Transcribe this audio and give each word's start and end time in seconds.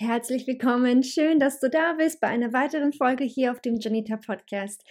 Herzlich 0.00 0.46
willkommen. 0.46 1.02
Schön, 1.02 1.38
dass 1.38 1.60
du 1.60 1.68
da 1.68 1.92
bist 1.92 2.22
bei 2.22 2.28
einer 2.28 2.54
weiteren 2.54 2.94
Folge 2.94 3.24
hier 3.24 3.52
auf 3.52 3.60
dem 3.60 3.78
Janita 3.78 4.16
Podcast. 4.16 4.82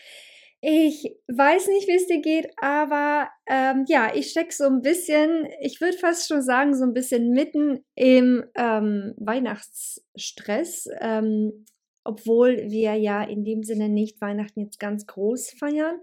Ich 0.61 1.16
weiß 1.28 1.67
nicht, 1.70 1.88
wie 1.88 1.95
es 1.95 2.06
dir 2.06 2.22
geht, 2.22 2.52
aber 2.58 3.28
ähm, 3.48 3.86
ja, 3.88 4.14
ich 4.14 4.30
stecke 4.30 4.53
so 4.53 4.66
ein 4.66 4.83
bisschen, 4.83 5.48
ich 5.61 5.81
würde 5.81 5.98
fast 5.98 6.28
schon 6.28 6.44
sagen, 6.44 6.75
so 6.75 6.83
ein 6.83 6.94
bisschen 6.94 7.31
mitten 7.31 7.83
im 7.95 8.44
ähm, 8.53 9.16
Weihnachtsstress, 9.17 10.88
ähm, 11.02 11.66
obwohl 12.03 12.70
wir 12.70 12.94
ja 12.94 13.23
in 13.23 13.44
dem 13.44 13.64
Sinne 13.64 13.89
nicht 13.89 14.22
Weihnachten 14.22 14.59
jetzt 14.59 14.80
ganz 14.80 15.08
groß 15.08 15.55
feiern 15.58 16.00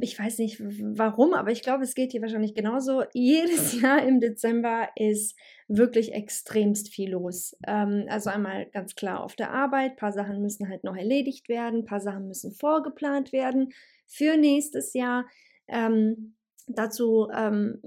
ich 0.00 0.18
weiß 0.18 0.38
nicht 0.38 0.60
warum, 0.60 1.34
aber 1.34 1.50
ich 1.50 1.62
glaube, 1.62 1.84
es 1.84 1.94
geht 1.94 2.12
hier 2.12 2.22
wahrscheinlich 2.22 2.54
genauso. 2.54 3.04
Jedes 3.12 3.80
Jahr 3.80 4.02
im 4.02 4.20
Dezember 4.20 4.88
ist 4.96 5.36
wirklich 5.68 6.12
extremst 6.12 6.88
viel 6.88 7.10
los. 7.10 7.56
Ähm, 7.66 8.06
also 8.08 8.30
einmal 8.30 8.66
ganz 8.66 8.94
klar 8.94 9.22
auf 9.22 9.36
der 9.36 9.52
Arbeit, 9.52 9.92
ein 9.92 9.96
paar 9.96 10.12
Sachen 10.12 10.40
müssen 10.40 10.68
halt 10.68 10.84
noch 10.84 10.96
erledigt 10.96 11.48
werden, 11.48 11.80
ein 11.80 11.84
paar 11.84 12.00
Sachen 12.00 12.28
müssen 12.28 12.52
vorgeplant 12.52 13.32
werden 13.32 13.70
für 14.06 14.36
nächstes 14.36 14.94
Jahr. 14.94 15.26
Ähm, 15.68 16.36
dazu 16.68 17.28
ähm, 17.34 17.80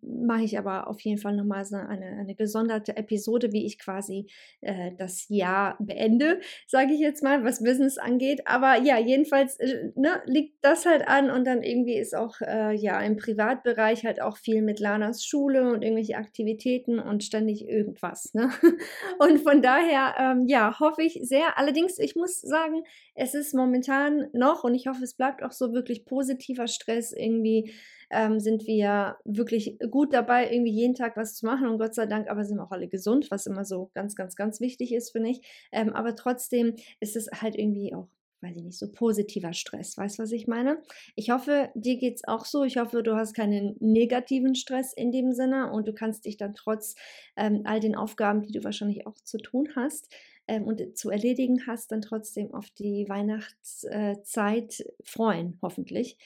mache 0.00 0.42
ich 0.42 0.58
aber 0.58 0.88
auf 0.88 1.00
jeden 1.00 1.18
Fall 1.18 1.34
nochmal 1.36 1.64
so 1.64 1.76
eine, 1.76 2.06
eine 2.06 2.34
gesonderte 2.34 2.96
Episode, 2.96 3.52
wie 3.52 3.66
ich 3.66 3.78
quasi 3.78 4.26
äh, 4.60 4.92
das 4.96 5.26
Jahr 5.28 5.76
beende, 5.80 6.40
sage 6.66 6.92
ich 6.92 7.00
jetzt 7.00 7.22
mal, 7.22 7.44
was 7.44 7.62
Business 7.62 7.98
angeht. 7.98 8.42
Aber 8.46 8.76
ja, 8.80 8.98
jedenfalls 8.98 9.58
äh, 9.58 9.90
ne, 9.94 10.22
liegt 10.26 10.56
das 10.62 10.86
halt 10.86 11.06
an 11.08 11.30
und 11.30 11.46
dann 11.46 11.62
irgendwie 11.62 11.96
ist 11.96 12.14
auch 12.14 12.40
äh, 12.40 12.74
ja 12.74 13.00
im 13.00 13.16
Privatbereich 13.16 14.04
halt 14.04 14.20
auch 14.20 14.36
viel 14.36 14.62
mit 14.62 14.80
Lanas 14.80 15.24
Schule 15.24 15.72
und 15.72 15.82
irgendwelche 15.82 16.16
Aktivitäten 16.16 16.98
und 16.98 17.24
ständig 17.24 17.66
irgendwas. 17.68 18.34
Ne? 18.34 18.50
Und 19.18 19.40
von 19.40 19.62
daher, 19.62 20.14
ähm, 20.18 20.46
ja, 20.46 20.78
hoffe 20.80 21.02
ich 21.02 21.18
sehr. 21.22 21.58
Allerdings, 21.58 21.98
ich 21.98 22.16
muss 22.16 22.40
sagen, 22.40 22.82
es 23.14 23.34
ist 23.34 23.54
momentan 23.54 24.28
noch 24.32 24.64
und 24.64 24.74
ich 24.74 24.86
hoffe, 24.86 25.04
es 25.04 25.14
bleibt 25.14 25.42
auch 25.42 25.52
so 25.52 25.72
wirklich 25.72 26.04
positiver 26.04 26.66
Stress 26.66 27.12
irgendwie 27.12 27.72
ähm, 28.12 28.38
sind 28.40 28.66
wir 28.66 29.16
wirklich 29.24 29.71
gut 29.90 30.12
dabei, 30.12 30.50
irgendwie 30.52 30.72
jeden 30.72 30.94
Tag 30.94 31.16
was 31.16 31.34
zu 31.34 31.46
machen 31.46 31.68
und 31.68 31.78
Gott 31.78 31.94
sei 31.94 32.06
Dank 32.06 32.28
aber 32.28 32.44
sind 32.44 32.60
auch 32.60 32.70
alle 32.70 32.88
gesund, 32.88 33.30
was 33.30 33.46
immer 33.46 33.64
so 33.64 33.90
ganz, 33.94 34.16
ganz, 34.16 34.36
ganz 34.36 34.60
wichtig 34.60 34.92
ist, 34.94 35.10
finde 35.10 35.30
ich. 35.30 35.42
Ähm, 35.72 35.90
aber 35.94 36.14
trotzdem 36.16 36.74
ist 37.00 37.16
es 37.16 37.28
halt 37.40 37.56
irgendwie 37.56 37.94
auch 37.94 38.08
weiß 38.42 38.56
ich 38.56 38.62
nicht, 38.64 38.78
so 38.78 38.90
positiver 38.90 39.52
Stress. 39.52 39.96
Weißt 39.96 40.18
du, 40.18 40.24
was 40.24 40.32
ich 40.32 40.46
meine? 40.46 40.82
Ich 41.14 41.30
hoffe, 41.30 41.70
dir 41.74 41.96
geht 41.96 42.16
es 42.16 42.24
auch 42.24 42.44
so. 42.44 42.64
Ich 42.64 42.76
hoffe, 42.76 43.02
du 43.02 43.14
hast 43.14 43.34
keinen 43.34 43.76
negativen 43.78 44.54
Stress 44.54 44.92
in 44.92 45.12
dem 45.12 45.32
Sinne 45.32 45.70
und 45.70 45.86
du 45.86 45.94
kannst 45.94 46.24
dich 46.24 46.36
dann 46.36 46.54
trotz 46.54 46.96
ähm, 47.36 47.62
all 47.64 47.80
den 47.80 47.94
Aufgaben, 47.94 48.42
die 48.42 48.52
du 48.52 48.64
wahrscheinlich 48.64 49.06
auch 49.06 49.14
zu 49.14 49.38
tun 49.38 49.68
hast 49.76 50.12
ähm, 50.48 50.64
und 50.64 50.98
zu 50.98 51.10
erledigen 51.10 51.66
hast, 51.66 51.92
dann 51.92 52.02
trotzdem 52.02 52.52
auf 52.52 52.68
die 52.70 53.06
Weihnachtszeit 53.08 54.80
äh, 54.80 54.92
freuen, 55.04 55.58
hoffentlich. 55.62 56.18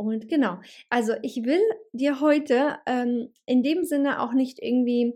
Und 0.00 0.28
genau, 0.28 0.58
also 0.88 1.12
ich 1.20 1.44
will 1.44 1.60
dir 1.92 2.20
heute 2.22 2.78
ähm, 2.86 3.34
in 3.44 3.62
dem 3.62 3.84
Sinne 3.84 4.22
auch 4.22 4.32
nicht 4.32 4.58
irgendwie 4.58 5.12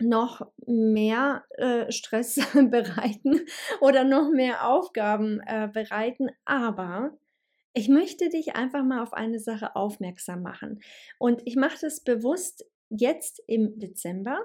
noch 0.00 0.42
mehr 0.66 1.44
äh, 1.50 1.92
Stress 1.92 2.34
bereiten 2.52 3.46
oder 3.80 4.02
noch 4.02 4.28
mehr 4.32 4.66
Aufgaben 4.66 5.38
äh, 5.46 5.68
bereiten, 5.72 6.30
aber 6.44 7.16
ich 7.74 7.88
möchte 7.88 8.28
dich 8.28 8.56
einfach 8.56 8.82
mal 8.82 9.04
auf 9.04 9.12
eine 9.12 9.38
Sache 9.38 9.76
aufmerksam 9.76 10.42
machen. 10.42 10.80
Und 11.20 11.42
ich 11.44 11.54
mache 11.54 11.78
das 11.80 12.02
bewusst 12.02 12.66
jetzt 12.88 13.40
im 13.46 13.78
Dezember, 13.78 14.40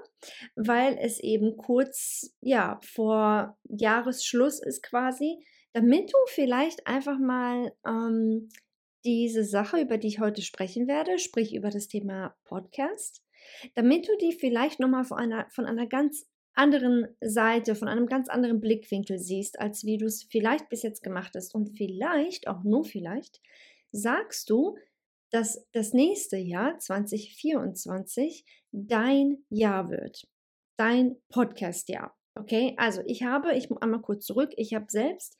weil 0.54 0.96
es 1.00 1.18
eben 1.18 1.56
kurz 1.56 2.32
ja 2.40 2.78
vor 2.84 3.58
Jahresschluss 3.64 4.62
ist 4.62 4.84
quasi, 4.84 5.44
damit 5.72 6.12
du 6.12 6.18
vielleicht 6.28 6.86
einfach 6.86 7.18
mal 7.18 7.72
ähm, 7.84 8.50
diese 9.04 9.44
Sache, 9.44 9.80
über 9.80 9.98
die 9.98 10.08
ich 10.08 10.20
heute 10.20 10.42
sprechen 10.42 10.88
werde, 10.88 11.18
sprich 11.18 11.54
über 11.54 11.70
das 11.70 11.88
Thema 11.88 12.36
Podcast, 12.44 13.22
damit 13.74 14.08
du 14.08 14.16
die 14.18 14.32
vielleicht 14.32 14.80
nochmal 14.80 15.04
von 15.04 15.18
einer, 15.18 15.46
von 15.50 15.66
einer 15.66 15.86
ganz 15.86 16.26
anderen 16.54 17.08
Seite, 17.20 17.74
von 17.74 17.88
einem 17.88 18.06
ganz 18.06 18.28
anderen 18.28 18.60
Blickwinkel 18.60 19.18
siehst, 19.18 19.60
als 19.60 19.84
wie 19.84 19.98
du 19.98 20.06
es 20.06 20.22
vielleicht 20.24 20.68
bis 20.68 20.82
jetzt 20.82 21.02
gemacht 21.02 21.32
hast. 21.34 21.54
Und 21.54 21.76
vielleicht, 21.76 22.48
auch 22.48 22.62
nur 22.62 22.84
vielleicht, 22.84 23.40
sagst 23.92 24.48
du, 24.50 24.76
dass 25.30 25.66
das 25.72 25.92
nächste 25.92 26.36
Jahr 26.36 26.78
2024 26.78 28.44
dein 28.70 29.44
Jahr 29.48 29.90
wird. 29.90 30.28
Dein 30.76 31.16
Podcast-Jahr. 31.28 32.16
Okay, 32.36 32.74
also 32.76 33.02
ich 33.06 33.22
habe, 33.22 33.54
ich 33.54 33.70
einmal 33.80 34.00
kurz 34.00 34.26
zurück, 34.26 34.52
ich 34.56 34.74
habe 34.74 34.86
selbst 34.88 35.36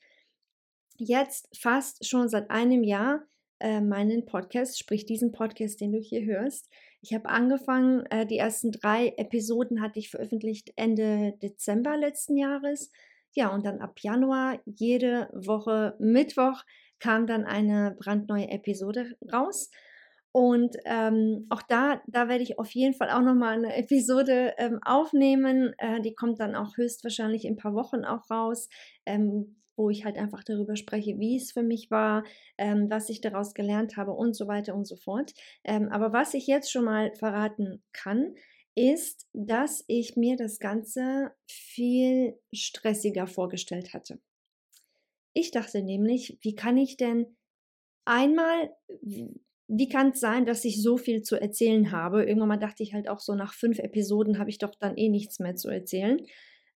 jetzt 0.97 1.49
fast 1.57 2.05
schon 2.07 2.29
seit 2.29 2.49
einem 2.49 2.83
Jahr 2.83 3.25
äh, 3.59 3.81
meinen 3.81 4.25
Podcast, 4.25 4.77
sprich 4.79 5.05
diesen 5.05 5.31
Podcast, 5.31 5.81
den 5.81 5.91
du 5.91 5.99
hier 5.99 6.23
hörst. 6.25 6.69
Ich 7.01 7.13
habe 7.13 7.29
angefangen, 7.29 8.05
äh, 8.07 8.25
die 8.25 8.37
ersten 8.37 8.71
drei 8.71 9.13
Episoden 9.17 9.81
hatte 9.81 9.99
ich 9.99 10.09
veröffentlicht 10.09 10.73
Ende 10.75 11.33
Dezember 11.41 11.97
letzten 11.97 12.37
Jahres. 12.37 12.91
Ja, 13.33 13.53
und 13.53 13.65
dann 13.65 13.79
ab 13.79 13.99
Januar, 13.99 14.59
jede 14.65 15.29
Woche 15.33 15.95
Mittwoch, 15.99 16.63
kam 16.99 17.27
dann 17.27 17.43
eine 17.43 17.95
brandneue 17.99 18.49
Episode 18.49 19.15
raus. 19.31 19.69
Und 20.31 20.75
ähm, 20.83 21.45
auch 21.49 21.61
da, 21.61 22.01
da 22.07 22.27
werde 22.27 22.43
ich 22.43 22.59
auf 22.59 22.71
jeden 22.71 22.93
Fall 22.93 23.09
auch 23.09 23.21
nochmal 23.21 23.53
eine 23.53 23.75
Episode 23.77 24.53
ähm, 24.57 24.79
aufnehmen. 24.83 25.73
Äh, 25.77 26.01
die 26.01 26.13
kommt 26.13 26.41
dann 26.41 26.55
auch 26.55 26.75
höchstwahrscheinlich 26.75 27.45
in 27.45 27.53
ein 27.53 27.57
paar 27.57 27.73
Wochen 27.73 28.03
auch 28.03 28.29
raus, 28.29 28.67
ähm, 29.05 29.55
wo 29.75 29.89
ich 29.89 30.05
halt 30.05 30.17
einfach 30.17 30.43
darüber 30.43 30.75
spreche, 30.75 31.19
wie 31.19 31.37
es 31.37 31.51
für 31.51 31.63
mich 31.63 31.91
war, 31.91 32.23
ähm, 32.57 32.89
was 32.89 33.09
ich 33.09 33.21
daraus 33.21 33.53
gelernt 33.53 33.97
habe 33.97 34.11
und 34.11 34.35
so 34.35 34.47
weiter 34.47 34.75
und 34.75 34.85
so 34.85 34.95
fort. 34.95 35.33
Ähm, 35.63 35.89
aber 35.89 36.13
was 36.13 36.33
ich 36.33 36.47
jetzt 36.47 36.71
schon 36.71 36.85
mal 36.85 37.13
verraten 37.15 37.83
kann, 37.91 38.35
ist, 38.75 39.27
dass 39.33 39.83
ich 39.87 40.17
mir 40.17 40.35
das 40.35 40.59
Ganze 40.59 41.31
viel 41.49 42.37
stressiger 42.53 43.25
vorgestellt 43.25 43.93
hatte. 43.93 44.19
Ich 45.33 45.51
dachte 45.51 45.81
nämlich, 45.81 46.37
wie 46.41 46.55
kann 46.55 46.77
ich 46.77 46.97
denn 46.97 47.37
einmal, 48.05 48.71
wie 49.67 49.89
kann 49.89 50.11
es 50.11 50.19
sein, 50.19 50.45
dass 50.45 50.63
ich 50.65 50.81
so 50.81 50.97
viel 50.97 51.23
zu 51.23 51.39
erzählen 51.39 51.91
habe? 51.91 52.23
Irgendwann 52.25 52.49
mal 52.49 52.57
dachte 52.57 52.83
ich 52.83 52.93
halt 52.93 53.09
auch 53.09 53.19
so, 53.19 53.33
nach 53.35 53.53
fünf 53.53 53.79
Episoden 53.79 54.39
habe 54.39 54.49
ich 54.49 54.59
doch 54.59 54.75
dann 54.75 54.95
eh 54.97 55.09
nichts 55.09 55.39
mehr 55.39 55.55
zu 55.55 55.69
erzählen, 55.69 56.25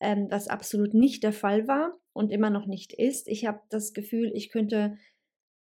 ähm, 0.01 0.29
was 0.31 0.49
absolut 0.49 0.95
nicht 0.95 1.23
der 1.23 1.33
Fall 1.33 1.69
war 1.69 1.99
und 2.13 2.31
immer 2.31 2.51
noch 2.51 2.67
nicht 2.67 2.93
ist. 2.93 3.29
Ich 3.29 3.47
habe 3.47 3.61
das 3.71 3.93
Gefühl, 3.93 4.33
ich 4.35 4.51
könnte 4.51 4.99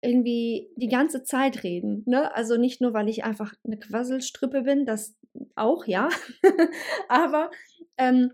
irgendwie 0.02 0.70
die 0.76 0.88
ganze 0.88 1.24
Zeit 1.24 1.64
reden. 1.64 2.04
Ne? 2.06 2.34
Also 2.36 2.58
nicht 2.58 2.82
nur, 2.82 2.94
weil 2.94 3.10
ich 3.10 3.24
einfach 3.24 3.54
eine 3.66 3.80
Quasselstrippe 3.80 4.62
bin, 4.62 4.86
das 4.86 5.16
auch, 5.56 5.86
ja, 5.86 6.10
aber 7.10 7.50
ähm, 7.98 8.32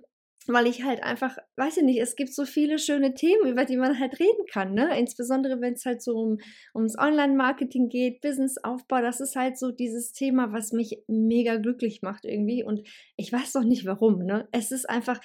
weil 0.47 0.65
ich 0.67 0.83
halt 0.83 1.03
einfach, 1.03 1.37
weiß 1.55 1.77
ich 1.77 1.83
nicht, 1.83 2.01
es 2.01 2.15
gibt 2.15 2.33
so 2.33 2.45
viele 2.45 2.79
schöne 2.79 3.13
Themen, 3.13 3.47
über 3.47 3.63
die 3.63 3.77
man 3.77 3.99
halt 3.99 4.19
reden 4.19 4.45
kann, 4.51 4.73
ne? 4.73 4.97
Insbesondere 4.97 5.61
wenn 5.61 5.73
es 5.73 5.85
halt 5.85 6.01
so 6.01 6.15
um, 6.17 6.37
ums 6.73 6.97
Online-Marketing 6.97 7.89
geht, 7.89 8.21
Businessaufbau, 8.21 9.01
das 9.01 9.21
ist 9.21 9.35
halt 9.35 9.57
so 9.59 9.71
dieses 9.71 10.13
Thema, 10.13 10.51
was 10.51 10.71
mich 10.71 11.03
mega 11.07 11.57
glücklich 11.57 12.01
macht 12.01 12.25
irgendwie 12.25 12.63
und 12.63 12.81
ich 13.17 13.31
weiß 13.31 13.53
doch 13.53 13.63
nicht 13.63 13.85
warum, 13.85 14.25
ne? 14.25 14.47
Es 14.51 14.71
ist 14.71 14.89
einfach, 14.89 15.19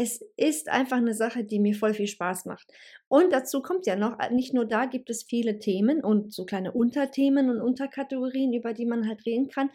es 0.00 0.24
ist 0.36 0.68
einfach 0.68 0.98
eine 0.98 1.12
Sache, 1.12 1.42
die 1.42 1.58
mir 1.58 1.74
voll 1.74 1.92
viel 1.92 2.06
Spaß 2.06 2.44
macht. 2.44 2.72
Und 3.08 3.32
dazu 3.32 3.60
kommt 3.62 3.84
ja 3.84 3.96
noch, 3.96 4.20
äh, 4.20 4.32
nicht 4.32 4.54
nur 4.54 4.64
da 4.64 4.84
gibt 4.84 5.10
es 5.10 5.24
viele 5.24 5.58
Themen 5.58 6.04
und 6.04 6.32
so 6.32 6.44
kleine 6.44 6.70
Unterthemen 6.70 7.50
und 7.50 7.60
Unterkategorien, 7.60 8.52
über 8.52 8.74
die 8.74 8.86
man 8.86 9.08
halt 9.08 9.26
reden 9.26 9.48
kann. 9.48 9.70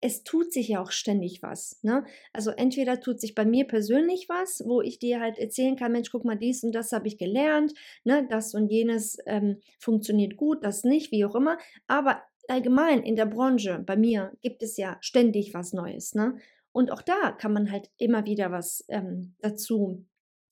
Es 0.00 0.24
tut 0.24 0.50
sich 0.50 0.68
ja 0.68 0.82
auch 0.82 0.92
ständig 0.92 1.42
was. 1.42 1.78
Ne? 1.82 2.06
Also 2.32 2.52
entweder 2.52 3.00
tut 3.00 3.20
sich 3.20 3.34
bei 3.34 3.44
mir 3.44 3.66
persönlich 3.66 4.30
was, 4.30 4.62
wo 4.64 4.80
ich 4.80 4.98
dir 4.98 5.20
halt 5.20 5.38
erzählen 5.38 5.76
kann, 5.76 5.92
Mensch, 5.92 6.10
guck 6.10 6.24
mal, 6.24 6.38
dies 6.38 6.64
und 6.64 6.72
das 6.72 6.92
habe 6.92 7.08
ich 7.08 7.18
gelernt, 7.18 7.74
ne? 8.04 8.26
das 8.30 8.54
und 8.54 8.68
jenes 8.68 9.18
ähm, 9.26 9.60
funktioniert 9.78 10.38
gut, 10.38 10.64
das 10.64 10.84
nicht, 10.84 11.12
wie 11.12 11.26
auch 11.26 11.34
immer. 11.34 11.58
Aber 11.86 12.22
allgemein 12.48 13.02
in 13.02 13.16
der 13.16 13.26
Branche, 13.26 13.82
bei 13.84 13.96
mir, 13.96 14.32
gibt 14.40 14.62
es 14.62 14.78
ja 14.78 14.96
ständig 15.00 15.52
was 15.52 15.74
Neues. 15.74 16.14
Ne? 16.14 16.38
Und 16.76 16.92
auch 16.92 17.00
da 17.00 17.32
kann 17.32 17.54
man 17.54 17.72
halt 17.72 17.88
immer 17.96 18.26
wieder 18.26 18.52
was 18.52 18.84
ähm, 18.88 19.34
dazu 19.40 20.04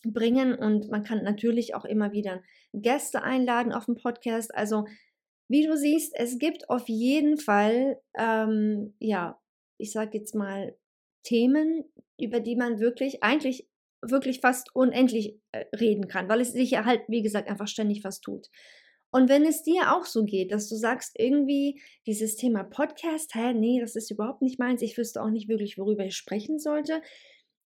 bringen 0.06 0.54
und 0.54 0.90
man 0.90 1.04
kann 1.04 1.22
natürlich 1.22 1.74
auch 1.74 1.84
immer 1.84 2.12
wieder 2.12 2.42
Gäste 2.72 3.22
einladen 3.22 3.74
auf 3.74 3.84
dem 3.84 3.96
Podcast. 3.96 4.54
Also 4.54 4.86
wie 5.48 5.66
du 5.66 5.76
siehst, 5.76 6.14
es 6.16 6.38
gibt 6.38 6.70
auf 6.70 6.88
jeden 6.88 7.36
Fall, 7.36 8.00
ähm, 8.16 8.94
ja, 9.00 9.38
ich 9.76 9.92
sage 9.92 10.16
jetzt 10.16 10.34
mal 10.34 10.74
Themen, 11.24 11.84
über 12.18 12.40
die 12.40 12.56
man 12.56 12.80
wirklich 12.80 13.22
eigentlich 13.22 13.68
wirklich 14.00 14.40
fast 14.40 14.74
unendlich 14.74 15.38
äh, 15.52 15.66
reden 15.76 16.08
kann, 16.08 16.30
weil 16.30 16.40
es 16.40 16.52
sich 16.52 16.70
ja 16.70 16.86
halt, 16.86 17.02
wie 17.06 17.20
gesagt, 17.20 17.50
einfach 17.50 17.68
ständig 17.68 18.02
was 18.02 18.22
tut. 18.22 18.48
Und 19.14 19.28
wenn 19.28 19.44
es 19.46 19.62
dir 19.62 19.94
auch 19.94 20.06
so 20.06 20.24
geht, 20.24 20.50
dass 20.50 20.68
du 20.68 20.74
sagst, 20.74 21.12
irgendwie 21.16 21.80
dieses 22.04 22.34
Thema 22.34 22.64
Podcast, 22.64 23.36
hä, 23.36 23.54
nee, 23.54 23.78
das 23.78 23.94
ist 23.94 24.10
überhaupt 24.10 24.42
nicht 24.42 24.58
meins, 24.58 24.82
ich 24.82 24.98
wüsste 24.98 25.22
auch 25.22 25.30
nicht 25.30 25.46
wirklich, 25.48 25.78
worüber 25.78 26.04
ich 26.04 26.16
sprechen 26.16 26.58
sollte. 26.58 27.00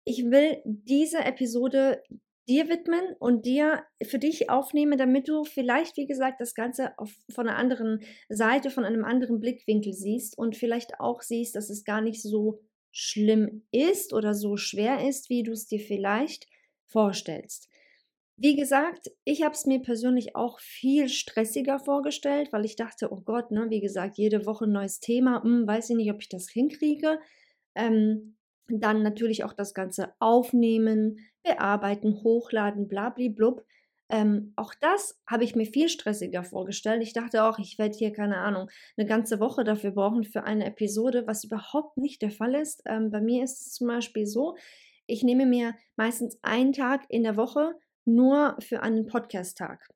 Ich 0.03 0.25
will 0.25 0.57
diese 0.65 1.19
Episode 1.19 2.03
dir 2.49 2.67
widmen 2.67 3.15
und 3.19 3.45
dir 3.45 3.83
für 4.03 4.19
dich 4.19 4.49
aufnehmen, 4.49 4.97
damit 4.97 5.29
du 5.29 5.45
vielleicht, 5.45 5.95
wie 5.95 6.07
gesagt, 6.07 6.41
das 6.41 6.55
Ganze 6.55 6.91
auf, 6.99 7.09
von 7.33 7.47
einer 7.47 7.57
anderen 7.57 8.01
Seite, 8.27 8.69
von 8.69 8.83
einem 8.83 9.05
anderen 9.05 9.39
Blickwinkel 9.39 9.93
siehst 9.93 10.37
und 10.37 10.57
vielleicht 10.57 10.99
auch 10.99 11.21
siehst, 11.21 11.55
dass 11.55 11.69
es 11.69 11.85
gar 11.85 12.01
nicht 12.01 12.21
so 12.21 12.59
schlimm 12.91 13.63
ist 13.71 14.11
oder 14.11 14.33
so 14.33 14.57
schwer 14.57 15.07
ist, 15.07 15.29
wie 15.29 15.43
du 15.43 15.53
es 15.53 15.67
dir 15.67 15.79
vielleicht 15.79 16.47
vorstellst. 16.87 17.68
Wie 18.41 18.55
gesagt, 18.55 19.11
ich 19.25 19.43
habe 19.43 19.53
es 19.53 19.65
mir 19.65 19.81
persönlich 19.81 20.33
auch 20.37 20.61
viel 20.61 21.09
stressiger 21.09 21.77
vorgestellt, 21.77 22.53
weil 22.53 22.63
ich 22.63 22.77
dachte, 22.77 23.11
oh 23.11 23.19
Gott, 23.19 23.51
ne, 23.51 23.65
wie 23.69 23.81
gesagt, 23.81 24.17
jede 24.17 24.45
Woche 24.45 24.63
ein 24.63 24.71
neues 24.71 25.01
Thema, 25.01 25.43
hm, 25.43 25.67
weiß 25.67 25.89
ich 25.89 25.97
nicht, 25.97 26.09
ob 26.09 26.21
ich 26.21 26.29
das 26.29 26.49
hinkriege. 26.49 27.19
Ähm, 27.75 28.37
dann 28.69 29.03
natürlich 29.03 29.43
auch 29.43 29.51
das 29.51 29.73
Ganze 29.73 30.13
aufnehmen, 30.19 31.17
bearbeiten, 31.43 32.23
hochladen, 32.23 32.87
blablablub. 32.87 33.65
Ähm, 34.09 34.53
auch 34.55 34.73
das 34.79 35.19
habe 35.27 35.43
ich 35.43 35.57
mir 35.57 35.65
viel 35.65 35.89
stressiger 35.89 36.45
vorgestellt. 36.45 37.03
Ich 37.03 37.11
dachte 37.11 37.43
auch, 37.43 37.59
ich 37.59 37.77
werde 37.77 37.97
hier, 37.97 38.13
keine 38.13 38.37
Ahnung, 38.37 38.69
eine 38.95 39.05
ganze 39.05 39.41
Woche 39.41 39.65
dafür 39.65 39.91
brauchen 39.91 40.23
für 40.23 40.45
eine 40.45 40.65
Episode, 40.65 41.27
was 41.27 41.43
überhaupt 41.43 41.97
nicht 41.97 42.21
der 42.21 42.31
Fall 42.31 42.55
ist. 42.55 42.83
Ähm, 42.85 43.11
bei 43.11 43.19
mir 43.19 43.43
ist 43.43 43.67
es 43.67 43.73
zum 43.73 43.87
Beispiel 43.87 44.25
so, 44.25 44.55
ich 45.07 45.23
nehme 45.23 45.45
mir 45.45 45.75
meistens 45.97 46.39
einen 46.41 46.71
Tag 46.71 47.03
in 47.09 47.23
der 47.23 47.35
Woche 47.35 47.73
nur 48.15 48.55
für 48.59 48.81
einen 48.81 49.05
Podcast-Tag. 49.05 49.87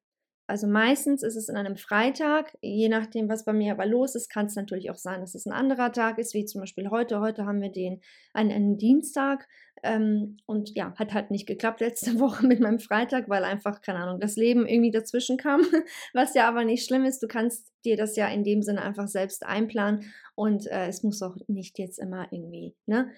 Also 0.46 0.68
meistens 0.68 1.24
ist 1.24 1.38
es 1.38 1.48
in 1.48 1.56
einem 1.56 1.78
Freitag, 1.78 2.58
je 2.62 2.90
nachdem, 2.90 3.30
was 3.30 3.46
bei 3.46 3.54
mir 3.54 3.72
aber 3.72 3.86
los 3.86 4.14
ist, 4.14 4.30
kann 4.30 4.48
es 4.48 4.56
natürlich 4.56 4.92
auch 4.92 4.98
sein, 4.98 5.22
dass 5.22 5.36
es 5.36 5.46
ein 5.46 5.54
anderer 5.54 5.92
Tag 5.92 6.20
ist, 6.20 6.34
wie 6.34 6.46
zum 6.46 6.62
Beispiel 6.62 6.90
heute. 6.90 7.22
Heute 7.22 7.46
haben 7.46 7.62
wir 7.62 7.72
den 7.72 8.02
einen, 8.34 8.52
einen 8.52 8.78
Dienstag 8.78 9.48
ähm, 9.84 10.38
und 10.46 10.76
ja, 10.76 10.94
hat 10.98 11.14
halt 11.14 11.30
nicht 11.30 11.46
geklappt 11.46 11.82
letzte 11.82 12.18
Woche 12.20 12.46
mit 12.48 12.60
meinem 12.60 12.80
Freitag, 12.80 13.30
weil 13.30 13.44
einfach, 13.44 13.82
keine 13.82 14.00
Ahnung, 14.00 14.20
das 14.20 14.36
Leben 14.36 14.66
irgendwie 14.68 14.92
dazwischen 14.92 15.38
kam, 15.38 15.62
was 16.14 16.34
ja 16.34 16.48
aber 16.48 16.64
nicht 16.64 16.86
schlimm 16.86 17.06
ist. 17.06 17.22
Du 17.22 17.28
kannst 17.28 17.72
dir 17.86 17.98
das 17.98 18.16
ja 18.16 18.28
in 18.28 18.44
dem 18.44 18.62
Sinne 18.62 18.82
einfach 18.82 19.08
selbst 19.08 19.46
einplanen 19.46 20.14
und 20.36 20.68
äh, 20.68 20.88
es 20.88 21.04
muss 21.04 21.22
auch 21.22 21.36
nicht 21.48 21.78
jetzt 21.80 22.00
immer 22.00 22.28
irgendwie, 22.32 22.76
ne, 22.86 23.12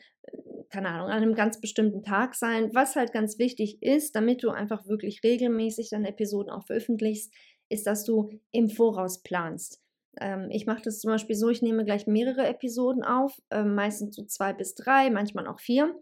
keine 0.70 0.90
Ahnung, 0.90 1.10
an 1.10 1.22
einem 1.22 1.36
ganz 1.36 1.62
bestimmten 1.62 2.04
Tag 2.04 2.36
sein. 2.36 2.72
Was 2.74 2.96
halt 2.96 3.14
ganz 3.14 3.38
wichtig 3.38 3.82
ist, 3.82 4.16
damit 4.16 4.44
du 4.44 4.50
einfach 4.50 4.88
wirklich 4.88 5.24
regelmäßig 5.24 5.90
deine 5.92 6.10
Episoden 6.10 6.52
auch 6.52 6.66
veröffentlichst, 6.66 7.32
ist, 7.70 7.88
dass 7.88 8.04
du 8.04 8.32
im 8.52 8.70
Voraus 8.70 9.22
planst. 9.22 9.82
Ähm, 10.20 10.50
ich 10.50 10.66
mache 10.66 10.82
das 10.84 11.00
zum 11.00 11.12
Beispiel 11.12 11.36
so, 11.36 11.50
ich 11.50 11.62
nehme 11.62 11.86
gleich 11.86 12.08
mehrere 12.08 12.48
Episoden 12.48 13.04
auf, 13.04 13.40
äh, 13.50 13.64
meistens 13.64 14.16
so 14.16 14.24
zwei 14.26 14.54
bis 14.54 14.76
drei, 14.76 15.10
manchmal 15.10 15.48
auch 15.48 15.60
vier. 15.60 15.96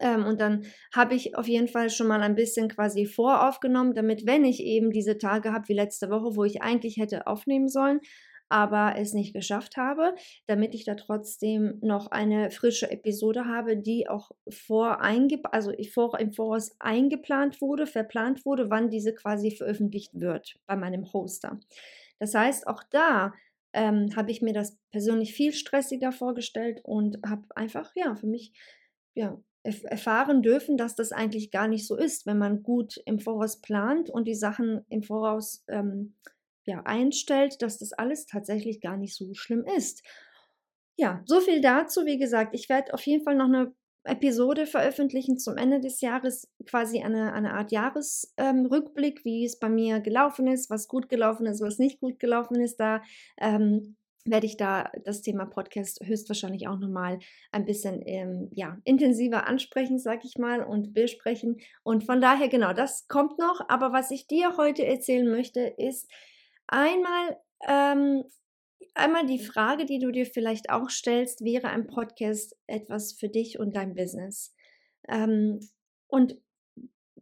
Ähm, 0.00 0.24
und 0.24 0.40
dann 0.40 0.64
habe 0.94 1.14
ich 1.14 1.36
auf 1.36 1.48
jeden 1.48 1.68
Fall 1.68 1.90
schon 1.90 2.06
mal 2.06 2.22
ein 2.22 2.34
bisschen 2.34 2.68
quasi 2.68 3.06
voraufgenommen, 3.06 3.94
damit, 3.94 4.26
wenn 4.26 4.44
ich 4.44 4.60
eben 4.60 4.90
diese 4.90 5.18
Tage 5.18 5.52
habe 5.52 5.68
wie 5.68 5.74
letzte 5.74 6.10
Woche, 6.10 6.36
wo 6.36 6.44
ich 6.44 6.62
eigentlich 6.62 6.96
hätte 6.96 7.26
aufnehmen 7.26 7.68
sollen, 7.68 8.00
aber 8.52 8.96
es 8.98 9.14
nicht 9.14 9.32
geschafft 9.34 9.78
habe, 9.78 10.14
damit 10.46 10.74
ich 10.74 10.84
da 10.84 10.94
trotzdem 10.94 11.78
noch 11.80 12.08
eine 12.08 12.50
frische 12.50 12.90
Episode 12.90 13.46
habe, 13.46 13.78
die 13.78 14.10
auch 14.10 14.30
vor 14.50 15.00
also 15.00 15.72
vor, 15.90 16.20
im 16.20 16.34
Voraus 16.34 16.76
eingeplant 16.78 17.62
wurde, 17.62 17.86
verplant 17.86 18.44
wurde, 18.44 18.68
wann 18.68 18.90
diese 18.90 19.14
quasi 19.14 19.52
veröffentlicht 19.52 20.10
wird 20.20 20.56
bei 20.66 20.76
meinem 20.76 21.10
Hoster. 21.14 21.58
Das 22.18 22.34
heißt, 22.34 22.66
auch 22.66 22.82
da 22.90 23.32
ähm, 23.72 24.14
habe 24.16 24.30
ich 24.30 24.42
mir 24.42 24.52
das 24.52 24.78
persönlich 24.90 25.32
viel 25.32 25.52
stressiger 25.54 26.12
vorgestellt 26.12 26.80
und 26.84 27.18
habe 27.26 27.44
einfach, 27.56 27.92
ja, 27.94 28.14
für 28.16 28.26
mich, 28.26 28.52
ja, 29.14 29.40
erfahren 29.62 30.42
dürfen, 30.42 30.76
dass 30.76 30.96
das 30.96 31.12
eigentlich 31.12 31.50
gar 31.50 31.68
nicht 31.68 31.86
so 31.86 31.96
ist, 31.96 32.26
wenn 32.26 32.38
man 32.38 32.62
gut 32.62 33.00
im 33.06 33.20
Voraus 33.20 33.60
plant 33.60 34.10
und 34.10 34.26
die 34.26 34.34
Sachen 34.34 34.84
im 34.88 35.02
Voraus 35.02 35.64
ähm, 35.68 36.14
ja, 36.64 36.82
einstellt, 36.84 37.62
dass 37.62 37.78
das 37.78 37.92
alles 37.92 38.26
tatsächlich 38.26 38.80
gar 38.80 38.96
nicht 38.96 39.14
so 39.14 39.34
schlimm 39.34 39.64
ist. 39.76 40.02
Ja, 40.96 41.22
so 41.26 41.40
viel 41.40 41.60
dazu. 41.60 42.06
Wie 42.06 42.18
gesagt, 42.18 42.54
ich 42.54 42.68
werde 42.68 42.92
auf 42.94 43.06
jeden 43.06 43.24
Fall 43.24 43.36
noch 43.36 43.46
eine 43.46 43.72
Episode 44.04 44.66
veröffentlichen 44.66 45.38
zum 45.38 45.56
Ende 45.56 45.80
des 45.80 46.00
Jahres, 46.00 46.50
quasi 46.66 47.02
eine, 47.02 47.32
eine 47.32 47.54
Art 47.54 47.70
Jahresrückblick, 47.70 49.18
ähm, 49.18 49.24
wie 49.24 49.44
es 49.44 49.58
bei 49.58 49.68
mir 49.68 50.00
gelaufen 50.00 50.48
ist, 50.48 50.70
was 50.70 50.88
gut 50.88 51.08
gelaufen 51.08 51.46
ist, 51.46 51.60
was 51.60 51.78
nicht 51.78 52.00
gut 52.00 52.18
gelaufen 52.18 52.60
ist. 52.60 52.80
Da 52.80 53.02
ähm, 53.38 53.96
werde 54.24 54.46
ich 54.46 54.56
da 54.56 54.90
das 55.04 55.22
Thema 55.22 55.46
Podcast 55.46 56.00
höchstwahrscheinlich 56.04 56.68
auch 56.68 56.78
nochmal 56.78 57.18
ein 57.50 57.64
bisschen 57.64 58.02
ähm, 58.06 58.48
ja, 58.52 58.78
intensiver 58.84 59.46
ansprechen, 59.46 59.98
sag 59.98 60.24
ich 60.24 60.38
mal, 60.38 60.62
und 60.62 60.94
besprechen. 60.94 61.58
Und 61.82 62.04
von 62.04 62.20
daher, 62.20 62.48
genau, 62.48 62.72
das 62.72 63.08
kommt 63.08 63.38
noch. 63.38 63.60
Aber 63.68 63.92
was 63.92 64.10
ich 64.10 64.26
dir 64.26 64.56
heute 64.56 64.86
erzählen 64.86 65.28
möchte, 65.28 65.60
ist, 65.60 66.08
Einmal, 66.72 67.36
ähm, 67.68 68.24
einmal 68.94 69.26
die 69.26 69.38
Frage, 69.38 69.84
die 69.84 69.98
du 69.98 70.10
dir 70.10 70.24
vielleicht 70.24 70.70
auch 70.70 70.88
stellst, 70.88 71.44
wäre 71.44 71.68
ein 71.68 71.86
Podcast 71.86 72.56
etwas 72.66 73.12
für 73.12 73.28
dich 73.28 73.58
und 73.58 73.76
dein 73.76 73.94
Business? 73.94 74.54
Ähm, 75.06 75.60
und 76.06 76.38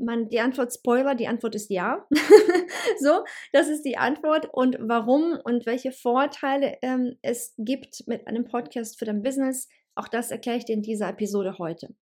man, 0.05 0.29
die 0.29 0.41
Antwort 0.41 0.73
Spoiler, 0.73 1.15
die 1.15 1.29
Antwort 1.29 1.55
ist 1.55 1.71
ja. 1.71 2.07
so, 3.01 3.25
das 3.53 3.69
ist 3.69 3.83
die 3.83 3.97
Antwort. 3.97 4.49
Und 4.53 4.77
warum 4.81 5.39
und 5.45 5.67
welche 5.67 5.93
Vorteile 5.93 6.79
ähm, 6.83 7.17
es 7.23 7.55
gibt 7.59 8.07
mit 8.07 8.27
einem 8.27 8.45
Podcast 8.45 8.99
für 8.99 9.05
dein 9.05 9.23
Business, 9.23 9.69
auch 9.95 10.09
das 10.09 10.31
erkläre 10.31 10.59
ich 10.59 10.65
dir 10.65 10.75
in 10.75 10.83
dieser 10.83 11.09
Episode 11.09 11.59
heute. 11.59 11.95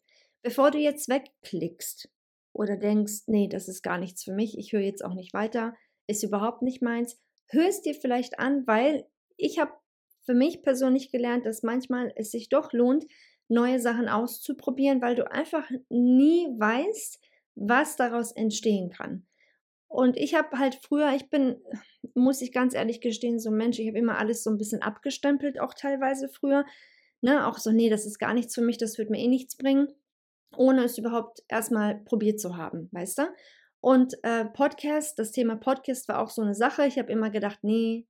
Bevor 0.43 0.71
du 0.71 0.79
jetzt 0.79 1.09
wegklickst 1.09 2.09
oder 2.53 2.77
denkst, 2.77 3.25
nee, 3.27 3.49
das 3.49 3.69
ist 3.69 3.83
gar 3.83 3.99
nichts 3.99 4.25
für 4.25 4.33
mich, 4.33 4.57
ich 4.59 4.73
höre 4.73 4.81
jetzt 4.81 5.05
auch 5.05 5.15
nicht 5.15 5.35
weiter, 5.35 5.75
ist 6.07 6.23
überhaupt 6.23 6.63
nicht 6.63 6.83
meins, 6.83 7.21
hör 7.49 7.69
es 7.69 7.83
dir 7.83 7.95
vielleicht 7.95 8.39
an, 8.39 8.67
weil 8.67 9.07
ich 9.37 9.59
habe 9.59 9.73
für 10.25 10.35
mich 10.35 10.63
persönlich 10.63 11.11
gelernt, 11.11 11.47
dass 11.47 11.63
manchmal 11.63 12.13
es 12.15 12.31
sich 12.31 12.49
doch 12.49 12.73
lohnt, 12.73 13.07
neue 13.49 13.81
Sachen 13.81 14.09
auszuprobieren, 14.09 15.01
weil 15.01 15.15
du 15.15 15.31
einfach 15.31 15.69
nie 15.89 16.47
weißt, 16.59 17.19
was 17.59 17.97
daraus 17.97 18.33
entstehen 18.33 18.91
kann. 18.91 19.27
Und 19.89 20.17
ich 20.17 20.35
habe 20.35 20.59
halt 20.59 20.75
früher, 20.77 21.13
ich 21.15 21.31
bin, 21.31 21.63
muss 22.15 22.43
ich 22.43 22.53
ganz 22.53 22.75
ehrlich 22.75 23.01
gestehen, 23.01 23.41
so 23.41 23.51
ein 23.51 23.57
Mensch, 23.57 23.79
ich 23.79 23.89
habe 23.89 23.99
immer 23.99 24.19
alles 24.19 24.45
so 24.45 24.51
ein 24.51 24.59
bisschen 24.59 24.83
abgestempelt, 24.83 25.61
auch 25.61 25.75
teilweise 25.75 26.29
früher. 26.29 26.65
Ne, 27.21 27.49
auch 27.49 27.59
so, 27.59 27.73
nee, 27.73 27.91
das 27.91 28.07
ist 28.07 28.19
gar 28.19 28.33
nichts 28.33 28.55
für 28.55 28.61
mich, 28.61 28.79
das 28.79 28.97
wird 28.97 29.11
mir 29.11 29.19
eh 29.19 29.27
nichts 29.27 29.57
bringen, 29.57 29.89
ohne 30.57 30.85
es 30.85 30.99
überhaupt 30.99 31.43
erstmal 31.49 31.97
probiert 32.05 32.39
zu 32.39 32.57
haben, 32.57 32.89
weißt 32.93 33.19
du? 33.19 33.23
Und 33.81 34.15
äh, 34.23 34.45
Podcast, 34.45 35.19
das 35.19 35.33
Thema 35.33 35.57
Podcast 35.57 36.07
war 36.09 36.21
auch 36.21 36.31
so 36.31 36.43
eine 36.43 36.55
Sache. 36.55 36.87
Ich 36.87 36.99
habe 36.99 37.11
immer 37.11 37.31
gedacht, 37.31 37.59
nee, 37.63 38.07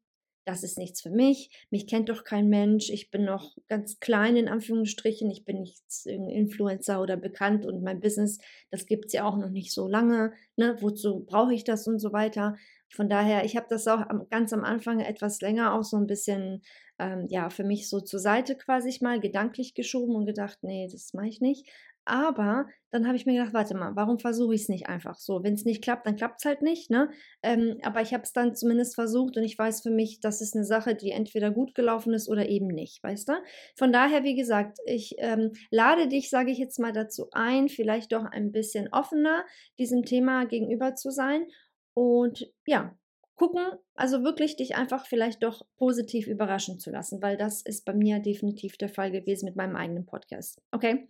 das 0.49 0.63
ist 0.63 0.79
nichts 0.79 1.03
für 1.03 1.11
mich. 1.11 1.51
Mich 1.69 1.87
kennt 1.87 2.09
doch 2.09 2.25
kein 2.25 2.49
Mensch. 2.49 2.89
Ich 2.89 3.11
bin 3.11 3.27
noch 3.27 3.55
ganz 3.69 4.01
klein 4.01 4.35
in 4.35 4.49
Anführungsstrichen. 4.49 5.31
Ich 5.31 5.45
bin 5.45 5.61
nicht 5.61 5.85
Influencer 6.07 7.03
oder 7.03 7.19
bekannt 7.19 7.67
und 7.67 7.83
mein 7.83 8.01
Business, 8.01 8.39
das 8.71 8.87
gibt 8.87 9.07
es 9.07 9.13
ja 9.13 9.25
auch 9.25 9.37
noch 9.37 9.51
nicht 9.51 9.75
so 9.75 9.87
lange. 9.87 10.33
Ne? 10.57 10.79
Wozu 10.81 11.27
brauche 11.27 11.53
ich 11.53 11.65
das 11.65 11.87
und 11.87 11.99
so 11.99 12.15
weiter? 12.15 12.57
Von 12.89 13.11
daher, 13.11 13.45
ich 13.45 13.59
habe 13.59 13.67
das 13.69 13.87
auch 13.89 14.07
ganz 14.31 14.55
am 14.55 14.65
Anfang 14.65 15.01
etwas 15.01 15.43
länger 15.43 15.75
auch 15.75 15.85
so 15.85 15.99
ein 15.99 16.07
bisschen, 16.07 16.63
ähm, 16.99 17.27
ja, 17.29 17.51
für 17.51 17.65
mich 17.65 17.91
so 17.91 18.01
zur 18.01 18.19
Seite 18.19 18.57
quasi 18.57 18.97
mal 19.03 19.21
gedanklich 19.21 19.75
geschoben 19.75 20.17
und 20.17 20.25
gedacht, 20.25 20.61
nee, 20.63 20.89
das 20.91 21.13
mache 21.13 21.29
ich 21.29 21.43
nicht. 21.43 21.69
Aber 22.09 22.67
dann 22.91 23.07
habe 23.07 23.17
ich 23.17 23.27
mir 23.27 23.35
gedacht, 23.35 23.53
warte 23.53 23.75
mal, 23.77 23.95
warum 23.97 24.19
versuche 24.19 24.55
ich 24.55 24.63
es 24.63 24.69
nicht 24.69 24.89
einfach 24.89 25.17
so? 25.17 25.43
Wenn 25.43 25.55
es 25.55 25.65
nicht 25.65 25.83
klappt, 25.83 26.07
dann 26.07 26.17
klappt 26.17 26.41
es 26.41 26.45
halt 26.47 26.63
nicht, 26.63 26.91
ne? 26.91 27.11
Ähm, 27.43 27.79
aber 27.83 28.01
ich 28.01 28.15
habe 28.15 28.23
es 28.23 28.33
dann 28.33 28.55
zumindest 28.55 28.95
versucht 28.95 29.37
und 29.37 29.45
ich 29.45 29.59
weiß 29.59 29.83
für 29.83 29.91
mich, 29.91 30.21
das 30.21 30.41
ist 30.41 30.57
eine 30.57 30.65
Sache, 30.65 30.95
die 30.95 31.11
entweder 31.11 31.51
gut 31.51 31.75
gelaufen 31.75 32.15
ist 32.15 32.29
oder 32.29 32.49
eben 32.49 32.69
nicht, 32.69 33.03
weißt 33.03 33.29
du? 33.29 33.33
Von 33.77 33.93
daher, 33.93 34.25
wie 34.25 34.37
gesagt, 34.37 34.79
ich 34.87 35.17
ähm, 35.19 35.53
lade 35.71 36.09
dich, 36.09 36.31
sage 36.31 36.51
ich 36.51 36.59
jetzt 36.59 36.79
mal 36.79 36.93
dazu 36.93 37.29
ein, 37.33 37.69
vielleicht 37.69 38.13
doch 38.13 38.25
ein 38.25 38.53
bisschen 38.53 38.89
offener 38.93 39.45
diesem 39.79 40.05
Thema 40.05 40.47
gegenüber 40.47 40.95
zu 40.95 41.11
sein 41.11 41.47
und 41.95 42.51
ja, 42.67 42.97
gucken, 43.39 43.63
also 43.95 44.23
wirklich 44.25 44.57
dich 44.57 44.77
einfach 44.77 45.07
vielleicht 45.07 45.43
doch 45.43 45.65
positiv 45.77 46.27
überraschen 46.27 46.79
zu 46.79 46.91
lassen, 46.91 47.23
weil 47.23 47.37
das 47.37 47.63
ist 47.63 47.85
bei 47.85 47.95
mir 47.95 48.19
definitiv 48.19 48.77
der 48.77 48.89
Fall 48.89 49.11
gewesen 49.11 49.47
mit 49.47 49.57
meinem 49.57 49.77
eigenen 49.77 50.05
Podcast. 50.05 50.61
Okay, 50.73 51.09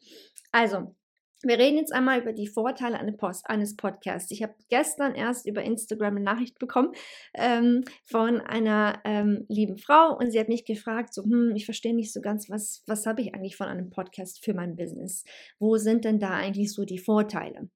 also 0.52 0.94
wir 1.42 1.58
reden 1.58 1.78
jetzt 1.78 1.92
einmal 1.92 2.20
über 2.20 2.32
die 2.32 2.48
Vorteile 2.48 2.98
eines 2.98 3.76
Podcasts. 3.76 4.30
Ich 4.32 4.42
habe 4.42 4.54
gestern 4.68 5.14
erst 5.14 5.46
über 5.46 5.62
Instagram 5.62 6.16
eine 6.16 6.24
Nachricht 6.24 6.58
bekommen 6.58 6.92
ähm, 7.34 7.84
von 8.04 8.40
einer 8.40 9.00
ähm, 9.04 9.46
lieben 9.48 9.78
Frau 9.78 10.16
und 10.18 10.32
sie 10.32 10.40
hat 10.40 10.48
mich 10.48 10.64
gefragt, 10.64 11.14
so, 11.14 11.22
hm, 11.22 11.54
ich 11.54 11.64
verstehe 11.64 11.94
nicht 11.94 12.12
so 12.12 12.20
ganz, 12.20 12.50
was, 12.50 12.82
was 12.86 13.06
habe 13.06 13.22
ich 13.22 13.34
eigentlich 13.34 13.56
von 13.56 13.68
einem 13.68 13.90
Podcast 13.90 14.44
für 14.44 14.52
mein 14.52 14.74
Business? 14.74 15.24
Wo 15.60 15.76
sind 15.76 16.04
denn 16.04 16.18
da 16.18 16.30
eigentlich 16.30 16.72
so 16.72 16.84
die 16.84 16.98
Vorteile? 16.98 17.68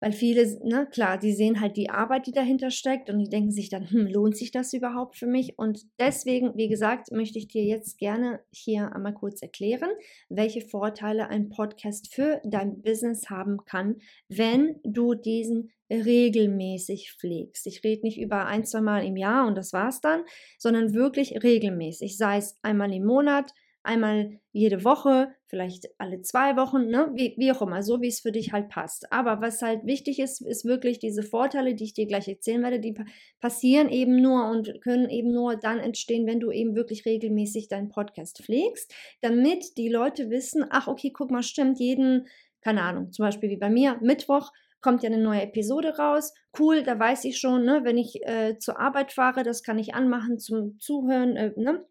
Weil 0.00 0.12
viele, 0.12 0.46
ne, 0.62 0.86
klar, 0.90 1.18
die 1.18 1.32
sehen 1.32 1.60
halt 1.60 1.76
die 1.76 1.90
Arbeit, 1.90 2.26
die 2.26 2.32
dahinter 2.32 2.70
steckt 2.70 3.10
und 3.10 3.18
die 3.18 3.28
denken 3.28 3.50
sich 3.50 3.68
dann, 3.68 3.90
hm, 3.90 4.06
lohnt 4.06 4.36
sich 4.36 4.52
das 4.52 4.72
überhaupt 4.72 5.16
für 5.16 5.26
mich? 5.26 5.58
Und 5.58 5.82
deswegen, 5.98 6.56
wie 6.56 6.68
gesagt, 6.68 7.10
möchte 7.10 7.38
ich 7.38 7.48
dir 7.48 7.64
jetzt 7.64 7.98
gerne 7.98 8.40
hier 8.52 8.94
einmal 8.94 9.14
kurz 9.14 9.42
erklären, 9.42 9.90
welche 10.28 10.60
Vorteile 10.60 11.28
ein 11.28 11.48
Podcast 11.48 12.14
für 12.14 12.40
dein 12.44 12.80
Business 12.82 13.28
haben 13.28 13.58
kann, 13.64 13.96
wenn 14.28 14.76
du 14.84 15.14
diesen 15.14 15.70
regelmäßig 15.90 17.14
pflegst. 17.18 17.66
Ich 17.66 17.82
rede 17.82 18.02
nicht 18.02 18.20
über 18.20 18.46
ein, 18.46 18.64
zwei 18.64 18.80
Mal 18.80 19.04
im 19.04 19.16
Jahr 19.16 19.46
und 19.46 19.56
das 19.56 19.72
war's 19.72 20.00
dann, 20.00 20.22
sondern 20.58 20.94
wirklich 20.94 21.42
regelmäßig, 21.42 22.16
sei 22.16 22.36
es 22.36 22.58
einmal 22.62 22.92
im 22.92 23.04
Monat, 23.04 23.52
einmal 23.82 24.40
jede 24.52 24.84
Woche, 24.84 25.32
vielleicht 25.46 25.88
alle 25.98 26.20
zwei 26.22 26.56
Wochen, 26.56 26.88
ne? 26.88 27.10
wie, 27.14 27.34
wie 27.38 27.52
auch 27.52 27.62
immer, 27.62 27.82
so 27.82 28.00
wie 28.00 28.08
es 28.08 28.20
für 28.20 28.32
dich 28.32 28.52
halt 28.52 28.68
passt. 28.68 29.12
Aber 29.12 29.40
was 29.40 29.62
halt 29.62 29.86
wichtig 29.86 30.18
ist, 30.18 30.40
ist 30.40 30.64
wirklich 30.64 30.98
diese 30.98 31.22
Vorteile, 31.22 31.74
die 31.74 31.84
ich 31.84 31.94
dir 31.94 32.06
gleich 32.06 32.28
erzählen 32.28 32.62
werde, 32.62 32.80
die 32.80 32.94
passieren 33.40 33.88
eben 33.88 34.20
nur 34.20 34.50
und 34.50 34.80
können 34.82 35.08
eben 35.08 35.32
nur 35.32 35.56
dann 35.56 35.78
entstehen, 35.78 36.26
wenn 36.26 36.40
du 36.40 36.50
eben 36.50 36.74
wirklich 36.76 37.06
regelmäßig 37.06 37.68
deinen 37.68 37.88
Podcast 37.88 38.42
pflegst, 38.42 38.92
damit 39.20 39.78
die 39.78 39.88
Leute 39.88 40.30
wissen, 40.30 40.64
ach 40.68 40.88
okay, 40.88 41.10
guck 41.10 41.30
mal, 41.30 41.42
stimmt, 41.42 41.78
jeden, 41.78 42.26
keine 42.60 42.82
Ahnung, 42.82 43.12
zum 43.12 43.24
Beispiel 43.24 43.50
wie 43.50 43.56
bei 43.56 43.70
mir, 43.70 43.98
Mittwoch 44.02 44.50
kommt 44.80 45.02
ja 45.02 45.08
eine 45.08 45.18
neue 45.20 45.42
Episode 45.42 45.96
raus. 45.96 46.32
Cool, 46.58 46.82
da 46.82 46.98
weiß 46.98 47.24
ich 47.24 47.38
schon, 47.38 47.64
ne, 47.64 47.80
wenn 47.82 47.98
ich 47.98 48.24
äh, 48.26 48.58
zur 48.58 48.78
Arbeit 48.78 49.12
fahre, 49.12 49.42
das 49.42 49.62
kann 49.62 49.78
ich 49.78 49.94
anmachen 49.94 50.38
zum 50.38 50.78
Zuhören, 50.78 51.36
äh, 51.36 51.52
ne, 51.56 51.84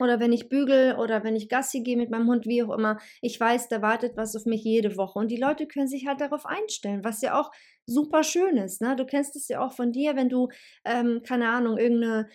oder 0.00 0.20
wenn 0.20 0.32
ich 0.32 0.48
bügel 0.48 0.96
oder 0.96 1.24
wenn 1.24 1.36
ich 1.36 1.48
Gassi 1.48 1.82
gehe 1.82 1.96
mit 1.96 2.10
meinem 2.10 2.28
Hund, 2.28 2.46
wie 2.46 2.62
auch 2.62 2.76
immer, 2.76 2.98
ich 3.20 3.38
weiß, 3.38 3.68
da 3.68 3.82
wartet 3.82 4.16
was 4.16 4.36
auf 4.36 4.44
mich 4.46 4.64
jede 4.64 4.96
Woche. 4.96 5.18
Und 5.18 5.30
die 5.30 5.40
Leute 5.40 5.66
können 5.66 5.88
sich 5.88 6.06
halt 6.06 6.20
darauf 6.20 6.46
einstellen, 6.46 7.04
was 7.04 7.22
ja 7.22 7.38
auch 7.38 7.50
super 7.86 8.22
schön 8.22 8.56
ist. 8.56 8.80
Ne? 8.80 8.96
Du 8.96 9.06
kennst 9.06 9.36
es 9.36 9.48
ja 9.48 9.64
auch 9.64 9.72
von 9.72 9.92
dir, 9.92 10.16
wenn 10.16 10.28
du, 10.28 10.48
ähm, 10.84 11.22
keine 11.26 11.48
Ahnung, 11.48 11.78
irgendeine 11.78 12.28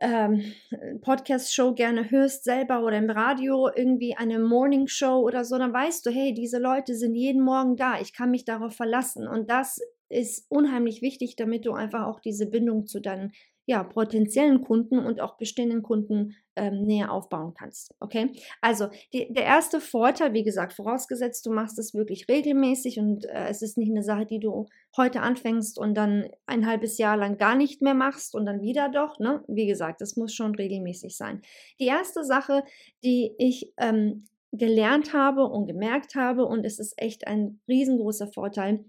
ähm, 0.00 0.52
Podcast-Show 1.00 1.74
gerne 1.74 2.10
hörst 2.10 2.44
selber 2.44 2.84
oder 2.84 2.98
im 2.98 3.10
Radio 3.10 3.68
irgendwie 3.74 4.16
eine 4.16 4.38
Morning-Show 4.38 5.20
oder 5.20 5.44
so, 5.44 5.58
dann 5.58 5.72
weißt 5.72 6.06
du, 6.06 6.10
hey, 6.10 6.34
diese 6.34 6.58
Leute 6.58 6.94
sind 6.94 7.14
jeden 7.14 7.42
Morgen 7.42 7.76
da, 7.76 8.00
ich 8.00 8.12
kann 8.12 8.30
mich 8.30 8.44
darauf 8.44 8.74
verlassen. 8.74 9.26
Und 9.26 9.50
das 9.50 9.80
ist 10.08 10.46
unheimlich 10.48 11.02
wichtig, 11.02 11.36
damit 11.36 11.66
du 11.66 11.72
einfach 11.72 12.06
auch 12.06 12.20
diese 12.20 12.46
Bindung 12.46 12.86
zu 12.86 13.00
deinen 13.00 13.32
ja, 13.68 13.84
potenziellen 13.84 14.62
Kunden 14.62 14.98
und 14.98 15.20
auch 15.20 15.36
bestehenden 15.36 15.82
Kunden 15.82 16.34
ähm, 16.56 16.86
näher 16.86 17.12
aufbauen 17.12 17.52
kannst. 17.52 17.94
Okay, 18.00 18.32
also 18.62 18.88
die, 19.12 19.30
der 19.30 19.44
erste 19.44 19.78
Vorteil, 19.82 20.32
wie 20.32 20.42
gesagt, 20.42 20.72
vorausgesetzt, 20.72 21.44
du 21.44 21.52
machst 21.52 21.78
es 21.78 21.92
wirklich 21.92 22.26
regelmäßig 22.30 22.98
und 22.98 23.26
äh, 23.26 23.48
es 23.50 23.60
ist 23.60 23.76
nicht 23.76 23.90
eine 23.90 24.02
Sache, 24.02 24.24
die 24.24 24.40
du 24.40 24.64
heute 24.96 25.20
anfängst 25.20 25.78
und 25.78 25.92
dann 25.94 26.30
ein 26.46 26.66
halbes 26.66 26.96
Jahr 26.96 27.18
lang 27.18 27.36
gar 27.36 27.56
nicht 27.56 27.82
mehr 27.82 27.92
machst 27.92 28.34
und 28.34 28.46
dann 28.46 28.62
wieder 28.62 28.88
doch. 28.88 29.18
Ne? 29.18 29.44
Wie 29.48 29.66
gesagt, 29.66 30.00
das 30.00 30.16
muss 30.16 30.32
schon 30.32 30.54
regelmäßig 30.54 31.14
sein. 31.14 31.42
Die 31.78 31.88
erste 31.88 32.24
Sache, 32.24 32.64
die 33.04 33.34
ich 33.36 33.74
ähm, 33.76 34.24
gelernt 34.50 35.12
habe 35.12 35.44
und 35.44 35.66
gemerkt 35.66 36.14
habe, 36.14 36.46
und 36.46 36.64
es 36.64 36.78
ist 36.78 36.94
echt 36.96 37.26
ein 37.26 37.60
riesengroßer 37.68 38.28
Vorteil, 38.28 38.86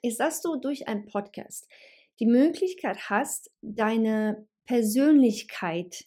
ist, 0.00 0.20
dass 0.20 0.40
du 0.40 0.56
durch 0.56 0.88
einen 0.88 1.04
Podcast 1.04 1.68
die 2.20 2.26
Möglichkeit 2.26 3.10
hast, 3.10 3.50
deine 3.62 4.46
Persönlichkeit 4.66 6.04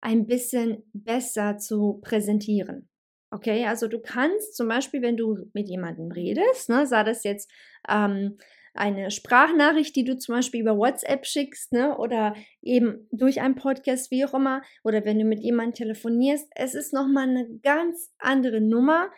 ein 0.00 0.26
bisschen 0.26 0.82
besser 0.92 1.58
zu 1.58 2.00
präsentieren. 2.02 2.88
Okay, 3.30 3.64
also 3.64 3.88
du 3.88 3.98
kannst 3.98 4.56
zum 4.56 4.68
Beispiel, 4.68 5.00
wenn 5.00 5.16
du 5.16 5.38
mit 5.54 5.68
jemandem 5.68 6.10
redest, 6.10 6.68
ne, 6.68 6.86
sei 6.86 7.02
das 7.02 7.24
jetzt 7.24 7.50
ähm, 7.88 8.36
eine 8.74 9.10
Sprachnachricht, 9.10 9.96
die 9.96 10.04
du 10.04 10.18
zum 10.18 10.34
Beispiel 10.34 10.60
über 10.60 10.76
WhatsApp 10.76 11.24
schickst, 11.26 11.72
ne, 11.72 11.96
oder 11.96 12.34
eben 12.60 13.08
durch 13.10 13.40
einen 13.40 13.54
Podcast, 13.54 14.10
wie 14.10 14.24
auch 14.24 14.34
immer, 14.34 14.62
oder 14.84 15.04
wenn 15.06 15.18
du 15.18 15.24
mit 15.24 15.40
jemandem 15.40 15.74
telefonierst, 15.74 16.50
es 16.54 16.74
ist 16.74 16.92
nochmal 16.92 17.28
eine 17.28 17.48
ganz 17.62 18.12
andere 18.18 18.60
Nummer, 18.60 19.10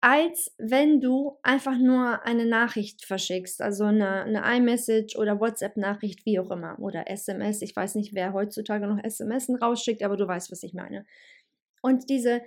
als 0.00 0.54
wenn 0.58 1.00
du 1.00 1.38
einfach 1.42 1.78
nur 1.78 2.24
eine 2.24 2.46
Nachricht 2.46 3.04
verschickst, 3.04 3.62
also 3.62 3.84
eine, 3.84 4.22
eine 4.22 4.56
iMessage 4.56 5.16
oder 5.16 5.40
WhatsApp-Nachricht, 5.40 6.26
wie 6.26 6.38
auch 6.38 6.50
immer, 6.50 6.78
oder 6.78 7.10
SMS. 7.10 7.62
Ich 7.62 7.74
weiß 7.74 7.94
nicht, 7.94 8.14
wer 8.14 8.32
heutzutage 8.32 8.86
noch 8.86 9.02
SMS 9.02 9.48
rausschickt, 9.60 10.02
aber 10.02 10.16
du 10.16 10.28
weißt, 10.28 10.52
was 10.52 10.62
ich 10.62 10.74
meine. 10.74 11.06
Und 11.82 12.10
diese, 12.10 12.42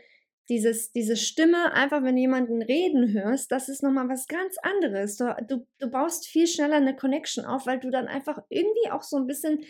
dieses, 0.48 0.91
diese 0.91 1.15
Stimme, 1.15 1.74
einfach 1.74 2.03
wenn 2.03 2.15
du 2.15 2.22
jemanden 2.22 2.62
reden 2.62 3.13
hörst, 3.13 3.51
das 3.51 3.68
ist 3.68 3.84
nochmal 3.84 4.10
was 4.10 4.27
ganz 4.27 4.58
anderes. 4.62 5.18
Du, 5.18 5.36
du, 5.48 5.68
du 5.79 5.89
baust 5.89 6.27
viel 6.27 6.48
schneller 6.48 6.75
eine 6.77 6.96
Connection 6.96 7.46
auf, 7.46 7.65
weil 7.65 7.79
du 7.79 7.89
dann 7.89 8.08
einfach 8.08 8.39
irgendwie 8.50 8.91
auch 8.91 9.03
so 9.03 9.18
ein 9.18 9.27
bisschen 9.27 9.63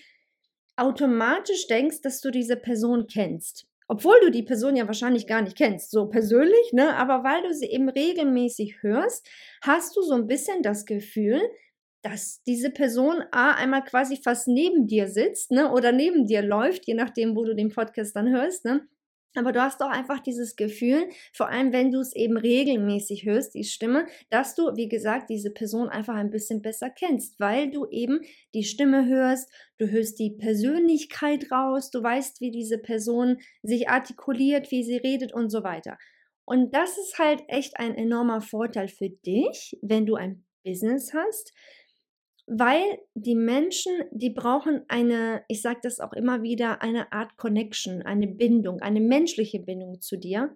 automatisch 0.75 1.67
denkst, 1.67 2.01
dass 2.01 2.21
du 2.21 2.31
diese 2.31 2.55
Person 2.55 3.07
kennst 3.07 3.69
obwohl 3.89 4.15
du 4.21 4.29
die 4.29 4.43
Person 4.43 4.75
ja 4.75 4.85
wahrscheinlich 4.87 5.25
gar 5.27 5.41
nicht 5.41 5.57
kennst, 5.57 5.89
so 5.91 6.07
persönlich, 6.07 6.73
ne? 6.73 6.95
Aber 6.95 7.23
weil 7.23 7.41
du 7.41 7.53
sie 7.53 7.65
eben 7.65 7.89
regelmäßig 7.89 8.83
hörst, 8.83 9.27
hast 9.61 9.95
du 9.97 10.03
so 10.03 10.13
ein 10.13 10.27
bisschen 10.27 10.61
das 10.61 10.85
Gefühl, 10.85 11.41
dass 12.03 12.43
diese 12.43 12.69
Person 12.69 13.23
A 13.31 13.51
einmal 13.55 13.83
quasi 13.83 14.17
fast 14.23 14.47
neben 14.47 14.87
dir 14.87 15.07
sitzt, 15.07 15.51
ne? 15.51 15.71
Oder 15.71 15.91
neben 15.91 16.27
dir 16.27 16.43
läuft, 16.43 16.85
je 16.87 16.93
nachdem, 16.93 17.35
wo 17.35 17.43
du 17.43 17.55
den 17.55 17.69
Podcast 17.69 18.15
dann 18.15 18.29
hörst, 18.29 18.63
ne? 18.63 18.87
Aber 19.35 19.51
du 19.51 19.61
hast 19.61 19.79
doch 19.79 19.89
einfach 19.89 20.19
dieses 20.19 20.55
Gefühl, 20.55 21.07
vor 21.33 21.49
allem 21.49 21.71
wenn 21.71 21.91
du 21.91 21.99
es 21.99 22.15
eben 22.15 22.35
regelmäßig 22.35 23.25
hörst, 23.25 23.53
die 23.53 23.63
Stimme, 23.63 24.07
dass 24.29 24.55
du, 24.55 24.75
wie 24.75 24.89
gesagt, 24.89 25.29
diese 25.29 25.51
Person 25.51 25.87
einfach 25.87 26.15
ein 26.15 26.31
bisschen 26.31 26.61
besser 26.61 26.89
kennst, 26.89 27.39
weil 27.39 27.69
du 27.69 27.87
eben 27.89 28.21
die 28.55 28.63
Stimme 28.63 29.05
hörst, 29.07 29.51
du 29.77 29.87
hörst 29.87 30.17
die 30.17 30.31
Persönlichkeit 30.31 31.51
raus, 31.51 31.91
du 31.91 32.01
weißt, 32.01 32.41
wie 32.41 32.51
diese 32.51 32.79
Person 32.79 33.37
sich 33.61 33.87
artikuliert, 33.87 34.71
wie 34.71 34.83
sie 34.83 34.97
redet 34.97 35.31
und 35.31 35.49
so 35.49 35.63
weiter. 35.63 35.97
Und 36.45 36.73
das 36.73 36.97
ist 36.97 37.19
halt 37.19 37.43
echt 37.47 37.77
ein 37.77 37.93
enormer 37.93 38.41
Vorteil 38.41 38.87
für 38.87 39.09
dich, 39.09 39.77
wenn 39.83 40.07
du 40.07 40.15
ein 40.15 40.43
Business 40.63 41.13
hast, 41.13 41.53
weil 42.49 42.99
die 43.13 43.35
Menschen, 43.35 43.93
die 44.11 44.31
brauchen 44.31 44.81
eine, 44.87 45.43
ich 45.47 45.61
sage 45.61 45.79
das 45.83 45.99
auch 45.99 46.13
immer 46.13 46.41
wieder, 46.41 46.81
eine 46.81 47.11
Art 47.11 47.37
Connection, 47.37 48.01
eine 48.01 48.27
Bindung, 48.27 48.81
eine 48.81 49.01
menschliche 49.01 49.59
Bindung 49.59 50.01
zu 50.01 50.17
dir. 50.17 50.55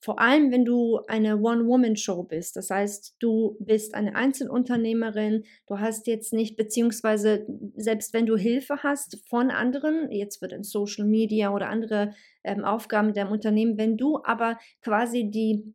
Vor 0.00 0.18
allem, 0.18 0.50
wenn 0.50 0.64
du 0.64 1.00
eine 1.08 1.38
One-Woman-Show 1.38 2.22
bist. 2.22 2.56
Das 2.56 2.70
heißt, 2.70 3.16
du 3.18 3.56
bist 3.60 3.94
eine 3.94 4.14
Einzelunternehmerin, 4.14 5.44
du 5.66 5.78
hast 5.78 6.06
jetzt 6.06 6.32
nicht, 6.32 6.56
beziehungsweise 6.56 7.46
selbst 7.76 8.14
wenn 8.14 8.24
du 8.26 8.36
Hilfe 8.36 8.82
hast 8.82 9.18
von 9.28 9.50
anderen, 9.50 10.10
jetzt 10.10 10.40
wird 10.40 10.52
in 10.52 10.62
Social 10.62 11.06
Media 11.06 11.52
oder 11.52 11.68
andere 11.68 12.14
ähm, 12.44 12.64
Aufgaben 12.64 13.14
der 13.14 13.30
Unternehmen, 13.30 13.76
wenn 13.78 13.96
du 13.96 14.20
aber 14.22 14.58
quasi 14.80 15.30
die 15.30 15.74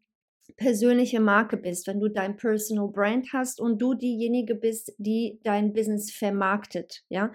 persönliche 0.57 1.19
Marke 1.19 1.57
bist, 1.57 1.87
wenn 1.87 1.99
du 1.99 2.09
dein 2.09 2.35
Personal 2.37 2.89
Brand 2.89 3.27
hast 3.33 3.59
und 3.59 3.81
du 3.81 3.93
diejenige 3.93 4.55
bist, 4.55 4.93
die 4.97 5.39
dein 5.43 5.73
Business 5.73 6.11
vermarktet, 6.11 7.03
ja. 7.09 7.31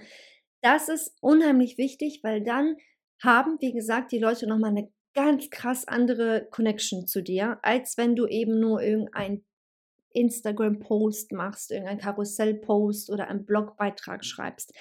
Das 0.63 0.89
ist 0.89 1.15
unheimlich 1.21 1.79
wichtig, 1.79 2.21
weil 2.23 2.43
dann 2.43 2.77
haben, 3.23 3.57
wie 3.61 3.73
gesagt, 3.73 4.11
die 4.13 4.19
Leute 4.19 4.47
nochmal 4.49 4.71
eine 4.71 4.89
ganz 5.15 5.49
krass 5.51 5.87
andere 5.87 6.47
Connection 6.51 7.07
zu 7.07 7.23
dir, 7.23 7.59
als 7.63 7.97
wenn 7.97 8.17
du 8.17 8.27
eben 8.27 8.61
nur 8.61 8.83
irgendein 8.83 9.45
Instagram-Post 10.13 11.33
machst, 11.33 11.71
irgendein 11.71 11.99
Karussell-Post 11.99 13.11
oder 13.11 13.29
einen 13.29 13.45
Blogbeitrag 13.45 14.25
schreibst. 14.25 14.73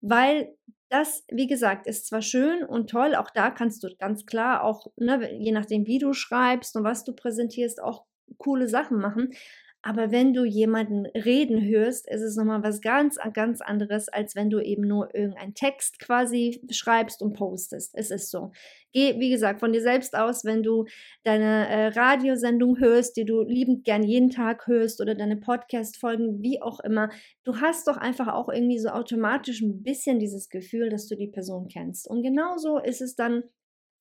Weil 0.00 0.54
das, 0.88 1.24
wie 1.30 1.46
gesagt, 1.46 1.86
ist 1.86 2.06
zwar 2.06 2.22
schön 2.22 2.64
und 2.64 2.90
toll, 2.90 3.14
auch 3.14 3.30
da 3.30 3.50
kannst 3.50 3.82
du 3.82 3.88
ganz 3.98 4.26
klar 4.26 4.62
auch, 4.64 4.86
ne, 4.96 5.32
je 5.38 5.52
nachdem, 5.52 5.86
wie 5.86 5.98
du 5.98 6.12
schreibst 6.12 6.76
und 6.76 6.84
was 6.84 7.04
du 7.04 7.12
präsentierst, 7.14 7.82
auch 7.82 8.04
coole 8.38 8.68
Sachen 8.68 8.98
machen. 8.98 9.32
Aber 9.86 10.10
wenn 10.10 10.34
du 10.34 10.44
jemanden 10.44 11.06
reden 11.06 11.64
hörst, 11.64 12.08
ist 12.10 12.20
es 12.20 12.34
nochmal 12.34 12.64
was 12.64 12.80
ganz, 12.80 13.18
ganz 13.32 13.60
anderes, 13.60 14.08
als 14.08 14.34
wenn 14.34 14.50
du 14.50 14.58
eben 14.58 14.82
nur 14.82 15.14
irgendeinen 15.14 15.54
Text 15.54 16.00
quasi 16.00 16.60
schreibst 16.72 17.22
und 17.22 17.34
postest. 17.34 17.92
Es 17.94 18.10
ist 18.10 18.32
so. 18.32 18.50
Geh, 18.92 19.20
wie 19.20 19.30
gesagt, 19.30 19.60
von 19.60 19.72
dir 19.72 19.80
selbst 19.80 20.16
aus, 20.16 20.44
wenn 20.44 20.64
du 20.64 20.86
deine 21.22 21.68
äh, 21.68 21.86
Radiosendung 21.86 22.80
hörst, 22.80 23.16
die 23.16 23.24
du 23.24 23.42
liebend 23.42 23.84
gern 23.84 24.02
jeden 24.02 24.30
Tag 24.30 24.66
hörst 24.66 25.00
oder 25.00 25.14
deine 25.14 25.36
Podcast-Folgen, 25.36 26.42
wie 26.42 26.60
auch 26.60 26.80
immer. 26.80 27.08
Du 27.44 27.60
hast 27.60 27.86
doch 27.86 27.96
einfach 27.96 28.26
auch 28.26 28.48
irgendwie 28.48 28.80
so 28.80 28.88
automatisch 28.88 29.60
ein 29.60 29.84
bisschen 29.84 30.18
dieses 30.18 30.48
Gefühl, 30.48 30.88
dass 30.88 31.06
du 31.06 31.14
die 31.14 31.28
Person 31.28 31.68
kennst. 31.68 32.10
Und 32.10 32.24
genauso 32.24 32.78
ist 32.78 33.00
es 33.00 33.14
dann 33.14 33.44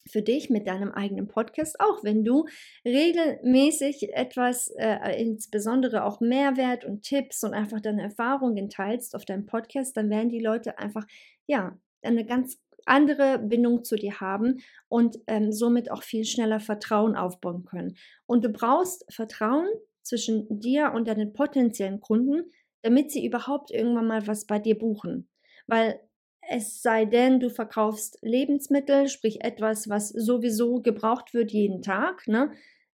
für 0.07 0.21
dich 0.21 0.50
mit 0.50 0.67
deinem 0.67 0.91
eigenen 0.91 1.27
Podcast 1.27 1.79
auch. 1.79 2.03
Wenn 2.03 2.24
du 2.24 2.45
regelmäßig 2.85 4.13
etwas, 4.13 4.69
äh, 4.77 5.21
insbesondere 5.21 6.03
auch 6.03 6.19
Mehrwert 6.19 6.85
und 6.85 7.03
Tipps 7.03 7.43
und 7.43 7.53
einfach 7.53 7.81
deine 7.81 8.03
Erfahrungen 8.03 8.69
teilst 8.69 9.15
auf 9.15 9.25
deinem 9.25 9.45
Podcast, 9.45 9.97
dann 9.97 10.09
werden 10.09 10.29
die 10.29 10.39
Leute 10.39 10.77
einfach, 10.77 11.05
ja, 11.47 11.77
eine 12.01 12.25
ganz 12.25 12.59
andere 12.85 13.39
Bindung 13.39 13.83
zu 13.83 13.95
dir 13.95 14.19
haben 14.19 14.59
und 14.88 15.17
ähm, 15.27 15.51
somit 15.51 15.91
auch 15.91 16.03
viel 16.03 16.24
schneller 16.24 16.59
Vertrauen 16.59 17.15
aufbauen 17.15 17.65
können. 17.65 17.97
Und 18.27 18.45
du 18.45 18.50
brauchst 18.50 19.12
Vertrauen 19.12 19.67
zwischen 20.03 20.45
dir 20.59 20.91
und 20.93 21.07
deinen 21.07 21.33
potenziellen 21.33 22.00
Kunden, 22.00 22.51
damit 22.83 23.12
sie 23.12 23.25
überhaupt 23.25 23.71
irgendwann 23.71 24.07
mal 24.07 24.27
was 24.27 24.45
bei 24.45 24.59
dir 24.59 24.77
buchen. 24.77 25.27
Weil 25.65 26.00
es 26.49 26.81
sei 26.81 27.05
denn, 27.05 27.39
du 27.39 27.49
verkaufst 27.49 28.17
Lebensmittel, 28.21 29.07
sprich 29.07 29.43
etwas, 29.43 29.89
was 29.89 30.09
sowieso 30.09 30.81
gebraucht 30.81 31.33
wird 31.33 31.51
jeden 31.51 31.81
Tag, 31.81 32.27
ne? 32.27 32.51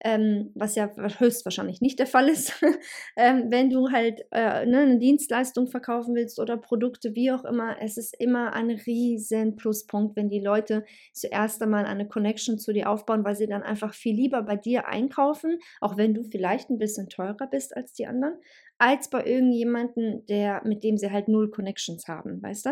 Ähm, 0.04 0.52
was 0.54 0.74
ja 0.74 0.90
höchstwahrscheinlich 0.94 1.80
nicht 1.80 1.98
der 1.98 2.06
Fall 2.06 2.28
ist. 2.28 2.52
ähm, 3.16 3.46
wenn 3.48 3.70
du 3.70 3.90
halt 3.90 4.26
äh, 4.30 4.66
ne, 4.66 4.80
eine 4.80 4.98
Dienstleistung 4.98 5.68
verkaufen 5.68 6.14
willst 6.14 6.38
oder 6.38 6.58
Produkte, 6.58 7.14
wie 7.14 7.32
auch 7.32 7.46
immer, 7.46 7.76
es 7.80 7.96
ist 7.96 8.14
immer 8.20 8.52
ein 8.52 8.70
riesen 8.70 9.56
Pluspunkt, 9.56 10.14
wenn 10.14 10.28
die 10.28 10.40
Leute 10.40 10.84
zuerst 11.14 11.62
einmal 11.62 11.86
eine 11.86 12.06
Connection 12.06 12.58
zu 12.58 12.74
dir 12.74 12.90
aufbauen, 12.90 13.24
weil 13.24 13.36
sie 13.36 13.46
dann 13.46 13.62
einfach 13.62 13.94
viel 13.94 14.14
lieber 14.14 14.42
bei 14.42 14.56
dir 14.56 14.86
einkaufen, 14.86 15.58
auch 15.80 15.96
wenn 15.96 16.12
du 16.12 16.24
vielleicht 16.24 16.68
ein 16.68 16.78
bisschen 16.78 17.08
teurer 17.08 17.46
bist 17.50 17.74
als 17.74 17.94
die 17.94 18.06
anderen, 18.06 18.34
als 18.76 19.08
bei 19.08 19.24
irgendjemanden, 19.24 20.26
der, 20.26 20.60
mit 20.66 20.84
dem 20.84 20.98
sie 20.98 21.10
halt 21.10 21.28
null 21.28 21.50
Connections 21.50 22.06
haben, 22.06 22.42
weißt 22.42 22.66
du? 22.66 22.70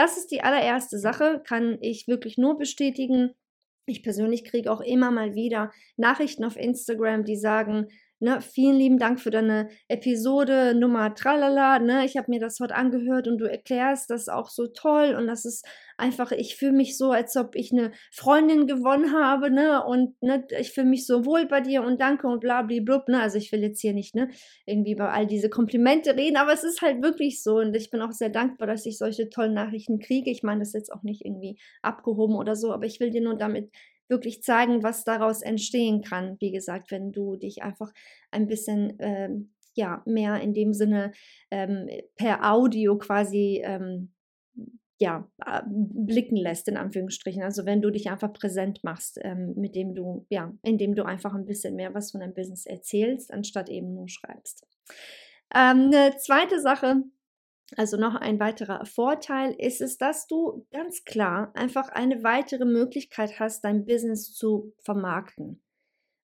Das 0.00 0.16
ist 0.16 0.28
die 0.28 0.40
allererste 0.40 0.98
Sache, 0.98 1.42
kann 1.46 1.76
ich 1.82 2.08
wirklich 2.08 2.38
nur 2.38 2.56
bestätigen. 2.56 3.34
Ich 3.84 4.02
persönlich 4.02 4.46
kriege 4.46 4.72
auch 4.72 4.80
immer 4.80 5.10
mal 5.10 5.34
wieder 5.34 5.72
Nachrichten 5.98 6.42
auf 6.42 6.56
Instagram, 6.56 7.26
die 7.26 7.36
sagen, 7.36 7.86
Ne, 8.22 8.42
vielen 8.42 8.76
lieben 8.76 8.98
Dank 8.98 9.18
für 9.18 9.30
deine 9.30 9.70
Episode 9.88 10.74
Nummer 10.74 11.14
tralala. 11.14 11.78
Ne, 11.78 12.04
ich 12.04 12.18
habe 12.18 12.30
mir 12.30 12.38
das 12.38 12.60
heute 12.60 12.74
angehört 12.74 13.26
und 13.26 13.38
du 13.38 13.46
erklärst 13.46 14.10
das 14.10 14.28
auch 14.28 14.50
so 14.50 14.66
toll 14.66 15.14
und 15.18 15.26
das 15.26 15.46
ist 15.46 15.66
einfach, 15.96 16.30
ich 16.30 16.56
fühle 16.56 16.72
mich 16.72 16.98
so, 16.98 17.12
als 17.12 17.34
ob 17.38 17.56
ich 17.56 17.72
eine 17.72 17.92
Freundin 18.12 18.66
gewonnen 18.66 19.14
habe, 19.14 19.50
ne, 19.50 19.82
und 19.82 20.20
ne, 20.22 20.44
ich 20.58 20.72
fühle 20.72 20.88
mich 20.88 21.06
so 21.06 21.24
wohl 21.24 21.46
bei 21.46 21.62
dir 21.62 21.82
und 21.82 21.98
danke 21.98 22.26
und 22.26 22.40
bla 22.40 22.60
blub, 22.60 23.08
ne, 23.08 23.22
also 23.22 23.38
ich 23.38 23.52
will 23.52 23.62
jetzt 23.62 23.80
hier 23.80 23.94
nicht, 23.94 24.14
ne, 24.14 24.28
irgendwie 24.66 24.92
über 24.92 25.12
all 25.14 25.26
diese 25.26 25.48
Komplimente 25.48 26.14
reden, 26.14 26.36
aber 26.36 26.52
es 26.52 26.62
ist 26.62 26.82
halt 26.82 27.02
wirklich 27.02 27.42
so 27.42 27.56
und 27.56 27.74
ich 27.74 27.90
bin 27.90 28.02
auch 28.02 28.12
sehr 28.12 28.28
dankbar, 28.28 28.66
dass 28.66 28.84
ich 28.84 28.98
solche 28.98 29.30
tollen 29.30 29.54
Nachrichten 29.54 29.98
kriege. 29.98 30.30
Ich 30.30 30.42
meine 30.42 30.60
das 30.60 30.74
jetzt 30.74 30.92
auch 30.92 31.02
nicht 31.02 31.24
irgendwie 31.24 31.58
abgehoben 31.80 32.34
oder 32.36 32.54
so, 32.54 32.70
aber 32.70 32.84
ich 32.84 33.00
will 33.00 33.10
dir 33.10 33.22
nur 33.22 33.36
damit 33.36 33.70
wirklich 34.10 34.42
zeigen, 34.42 34.82
was 34.82 35.04
daraus 35.04 35.42
entstehen 35.42 36.02
kann. 36.02 36.36
Wie 36.40 36.50
gesagt, 36.50 36.90
wenn 36.90 37.12
du 37.12 37.36
dich 37.36 37.62
einfach 37.62 37.92
ein 38.30 38.46
bisschen 38.46 38.96
ähm, 38.98 39.54
ja, 39.74 40.02
mehr 40.04 40.40
in 40.40 40.52
dem 40.52 40.72
Sinne 40.72 41.12
ähm, 41.50 41.88
per 42.16 42.52
Audio 42.52 42.98
quasi 42.98 43.62
ähm, 43.64 44.12
ja, 45.00 45.26
blicken 45.66 46.36
lässt, 46.36 46.68
in 46.68 46.76
Anführungsstrichen. 46.76 47.42
Also 47.42 47.64
wenn 47.64 47.80
du 47.80 47.90
dich 47.90 48.10
einfach 48.10 48.34
präsent 48.34 48.84
machst, 48.84 49.18
ähm, 49.22 49.54
mit 49.56 49.74
dem 49.74 49.94
du, 49.94 50.26
ja, 50.28 50.52
indem 50.62 50.94
du 50.94 51.06
einfach 51.06 51.34
ein 51.34 51.46
bisschen 51.46 51.74
mehr 51.74 51.94
was 51.94 52.10
von 52.10 52.20
deinem 52.20 52.34
Business 52.34 52.66
erzählst, 52.66 53.32
anstatt 53.32 53.70
eben 53.70 53.94
nur 53.94 54.10
schreibst. 54.10 54.66
Ähm, 55.54 55.90
eine 55.90 56.16
zweite 56.18 56.60
Sache, 56.60 57.02
also 57.76 57.96
noch 57.96 58.14
ein 58.14 58.40
weiterer 58.40 58.84
Vorteil 58.84 59.54
ist 59.58 59.80
es, 59.80 59.96
dass 59.96 60.26
du 60.26 60.66
ganz 60.72 61.04
klar 61.04 61.52
einfach 61.54 61.88
eine 61.88 62.22
weitere 62.22 62.64
Möglichkeit 62.64 63.38
hast, 63.38 63.64
dein 63.64 63.84
Business 63.84 64.32
zu 64.32 64.72
vermarkten. 64.80 65.62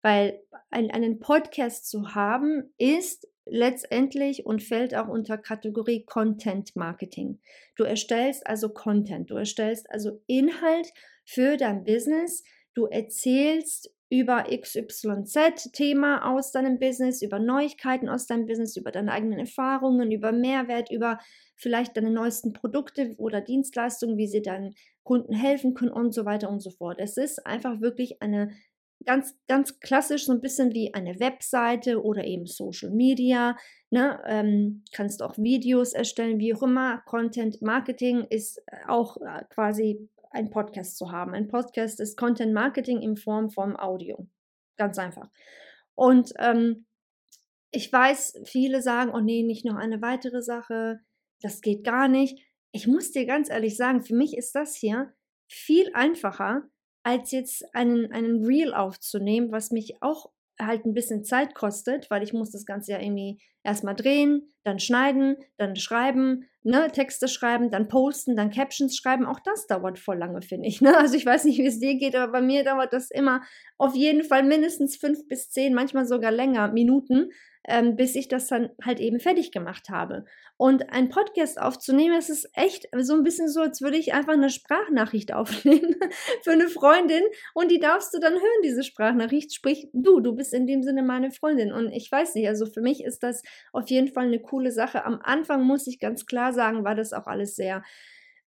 Weil 0.03 0.43
ein, 0.71 0.91
einen 0.91 1.19
Podcast 1.19 1.89
zu 1.89 2.15
haben 2.15 2.73
ist 2.79 3.29
letztendlich 3.47 4.47
und 4.47 4.63
fällt 4.63 4.95
auch 4.95 5.09
unter 5.09 5.37
Kategorie 5.37 6.05
Content 6.05 6.75
Marketing. 6.77 7.41
Du 7.77 7.85
erstellst 7.85 8.47
also 8.47 8.71
Content, 8.71 9.31
du 9.31 9.37
erstellst 9.37 9.91
also 9.91 10.23
Inhalt 10.27 10.93
für 11.25 11.57
dein 11.57 11.85
Business, 11.85 12.43
du 12.75 12.87
erzählst 12.87 13.94
über 14.11 14.45
XYZ-Thema 14.45 16.31
aus 16.33 16.53
deinem 16.53 16.79
Business, 16.79 17.23
über 17.23 17.39
Neuigkeiten 17.39 18.09
aus 18.09 18.27
deinem 18.27 18.47
Business, 18.47 18.77
über 18.77 18.91
deine 18.91 19.13
eigenen 19.13 19.39
Erfahrungen, 19.39 20.13
über 20.13 20.33
Mehrwert, 20.33 20.91
über 20.91 21.19
vielleicht 21.57 21.97
deine 21.97 22.11
neuesten 22.11 22.53
Produkte 22.53 23.15
oder 23.17 23.41
Dienstleistungen, 23.41 24.17
wie 24.17 24.27
sie 24.27 24.43
deinen 24.43 24.75
Kunden 25.03 25.33
helfen 25.33 25.75
können 25.75 25.93
und 25.93 26.13
so 26.15 26.25
weiter 26.25 26.51
und 26.51 26.61
so 26.61 26.71
fort. 26.71 26.99
Es 27.01 27.17
ist 27.17 27.47
einfach 27.47 27.81
wirklich 27.81 28.23
eine 28.23 28.53
ganz, 29.05 29.37
ganz 29.49 29.81
klassisch, 29.81 30.27
so 30.27 30.33
ein 30.33 30.41
bisschen 30.41 30.73
wie 30.73 30.95
eine 30.95 31.21
Webseite 31.21 32.03
oder 32.03 32.25
eben 32.25 32.47
Social 32.47 32.91
Media. 32.91 33.57
Ne? 33.91 34.21
Ähm, 34.27 34.85
kannst 34.93 35.23
auch 35.23 35.37
Videos 35.39 35.93
erstellen, 35.93 36.39
wie 36.39 36.55
auch 36.55 36.63
immer. 36.63 37.03
Content 37.07 37.61
Marketing 37.63 38.27
ist 38.31 38.63
auch 38.87 39.17
äh, 39.19 39.45
quasi 39.51 40.09
ein 40.35 40.51
Podcast 40.51 40.97
zu 40.97 41.13
haben. 41.13 41.33
Ein 41.33 41.49
Podcast 41.49 42.01
ist 42.01 42.17
Content 42.19 42.53
Marketing 42.53 43.01
in 43.01 43.17
Form 43.17 43.51
von 43.51 43.79
Audio. 43.79 44.27
Ganz 44.77 44.99
einfach. 44.99 45.31
Und 45.95 46.33
ähm, 46.39 46.87
ich 47.71 47.93
weiß, 47.93 48.43
viele 48.45 48.83
sagen, 48.83 49.13
oh 49.15 49.21
nee, 49.21 49.43
nicht 49.43 49.65
noch 49.65 49.77
eine 49.77 50.03
weitere 50.03 50.43
Sache, 50.43 51.01
das 51.41 51.61
geht 51.61 51.85
gar 51.85 52.09
nicht. 52.09 52.39
Ich 52.73 52.87
muss 52.87 53.13
dir 53.13 53.27
ganz 53.27 53.49
ehrlich 53.49 53.77
sagen, 53.77 54.03
für 54.03 54.15
mich 54.15 54.37
ist 54.37 54.55
das 54.55 54.75
hier 54.75 55.13
viel 55.49 55.91
einfacher, 55.95 56.63
als 57.05 57.31
jetzt 57.31 57.65
einen, 57.75 58.11
einen 58.13 58.45
Reel 58.45 58.75
aufzunehmen, 58.75 59.53
was 59.53 59.71
mich 59.71 59.99
auch 60.01 60.33
halt 60.61 60.87
ein 60.87 60.95
bisschen 60.95 61.25
Zeit 61.25 61.55
kostet, 61.55 62.11
weil 62.11 62.23
ich 62.23 62.33
muss 62.33 62.51
das 62.51 62.65
Ganze 62.65 62.93
ja 62.93 63.01
irgendwie 63.01 63.41
erstmal 63.65 63.95
drehen, 63.95 64.53
dann 64.63 64.79
schneiden, 64.79 65.37
dann 65.57 65.77
schreiben, 65.77 66.45
ne, 66.63 66.91
Texte 66.93 67.29
schreiben, 67.29 67.71
dann 67.71 67.89
posten, 67.89 68.37
dann 68.37 68.51
Captions 68.51 68.97
schreiben. 68.97 69.27
Auch 69.27 69.41
das 69.41 69.67
dauert 69.67 69.99
voll 69.99 70.19
lange, 70.19 70.43
finde 70.43 70.69
ich. 70.69 70.81
Ne? 70.81 70.95
Also 70.97 71.17
ich 71.17 71.27
weiß 71.27 71.45
nicht, 71.45 71.59
wie 71.59 71.67
es 71.67 71.81
dir 71.81 71.97
geht, 71.97 72.15
aber 72.15 72.33
bei 72.33 72.41
mir 72.41 72.65
dauert 72.65 72.93
das 72.93 73.11
immer 73.11 73.43
auf 73.79 73.95
jeden 73.95 74.25
Fall 74.25 74.43
mindestens 74.43 74.97
fünf 74.97 75.27
bis 75.29 75.51
zehn, 75.51 75.75
manchmal 75.75 76.07
sogar 76.07 76.31
länger 76.31 76.69
Minuten, 76.69 77.31
ähm, 77.67 77.97
bis 77.97 78.15
ich 78.15 78.29
das 78.29 78.47
dann 78.47 78.71
halt 78.83 79.01
eben 79.01 79.21
fertig 79.21 79.51
gemacht 79.51 79.89
habe. 79.89 80.25
Und 80.57 80.91
ein 80.93 81.09
Podcast 81.09 81.61
aufzunehmen, 81.61 82.15
das 82.15 82.29
ist 82.29 82.49
echt 82.55 82.89
so 82.97 83.15
ein 83.15 83.25
bisschen 83.25 83.49
so, 83.49 83.61
als 83.61 83.81
würde 83.81 83.97
ich 83.97 84.13
einfach 84.13 84.35
eine 84.35 84.51
Sprachnachricht 84.51 85.33
aufnehmen 85.35 85.97
für 86.43 86.53
eine 86.53 86.69
Freundin 86.69 87.23
und 87.55 87.71
die 87.71 87.79
darfst 87.79 88.15
du 88.15 88.19
dann 88.19 88.35
hören, 88.35 88.63
diese 88.63 88.83
Sprachnachricht. 88.83 89.55
Sprich, 89.55 89.89
du, 89.93 90.21
du 90.21 90.35
bist 90.35 90.53
in 90.53 90.67
dem 90.67 90.83
Sinne 90.83 91.03
meine 91.03 91.31
Freundin. 91.31 91.73
Und 91.73 91.91
ich 91.93 92.11
weiß 92.11 92.35
nicht, 92.35 92.49
also 92.49 92.67
für 92.67 92.83
mich 92.83 93.03
ist 93.03 93.23
das 93.23 93.43
auf 93.73 93.89
jeden 93.89 94.09
Fall 94.09 94.27
eine 94.27 94.41
coole 94.41 94.71
Sache. 94.71 95.05
Am 95.05 95.21
Anfang 95.23 95.65
muss 95.65 95.87
ich 95.87 95.99
ganz 95.99 96.27
klar 96.27 96.53
sagen, 96.53 96.85
war 96.85 96.95
das 96.95 97.13
auch 97.13 97.27
alles 97.27 97.57
sehr 97.57 97.83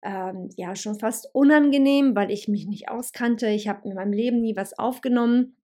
ähm, 0.02 0.50
ja 0.56 0.76
schon 0.76 0.98
fast 0.98 1.28
unangenehm, 1.32 2.14
weil 2.14 2.30
ich 2.30 2.48
mich 2.48 2.66
nicht 2.66 2.88
auskannte. 2.88 3.48
Ich 3.48 3.66
habe 3.66 3.88
in 3.88 3.94
meinem 3.94 4.12
Leben 4.12 4.40
nie 4.40 4.56
was 4.56 4.78
aufgenommen 4.78 5.56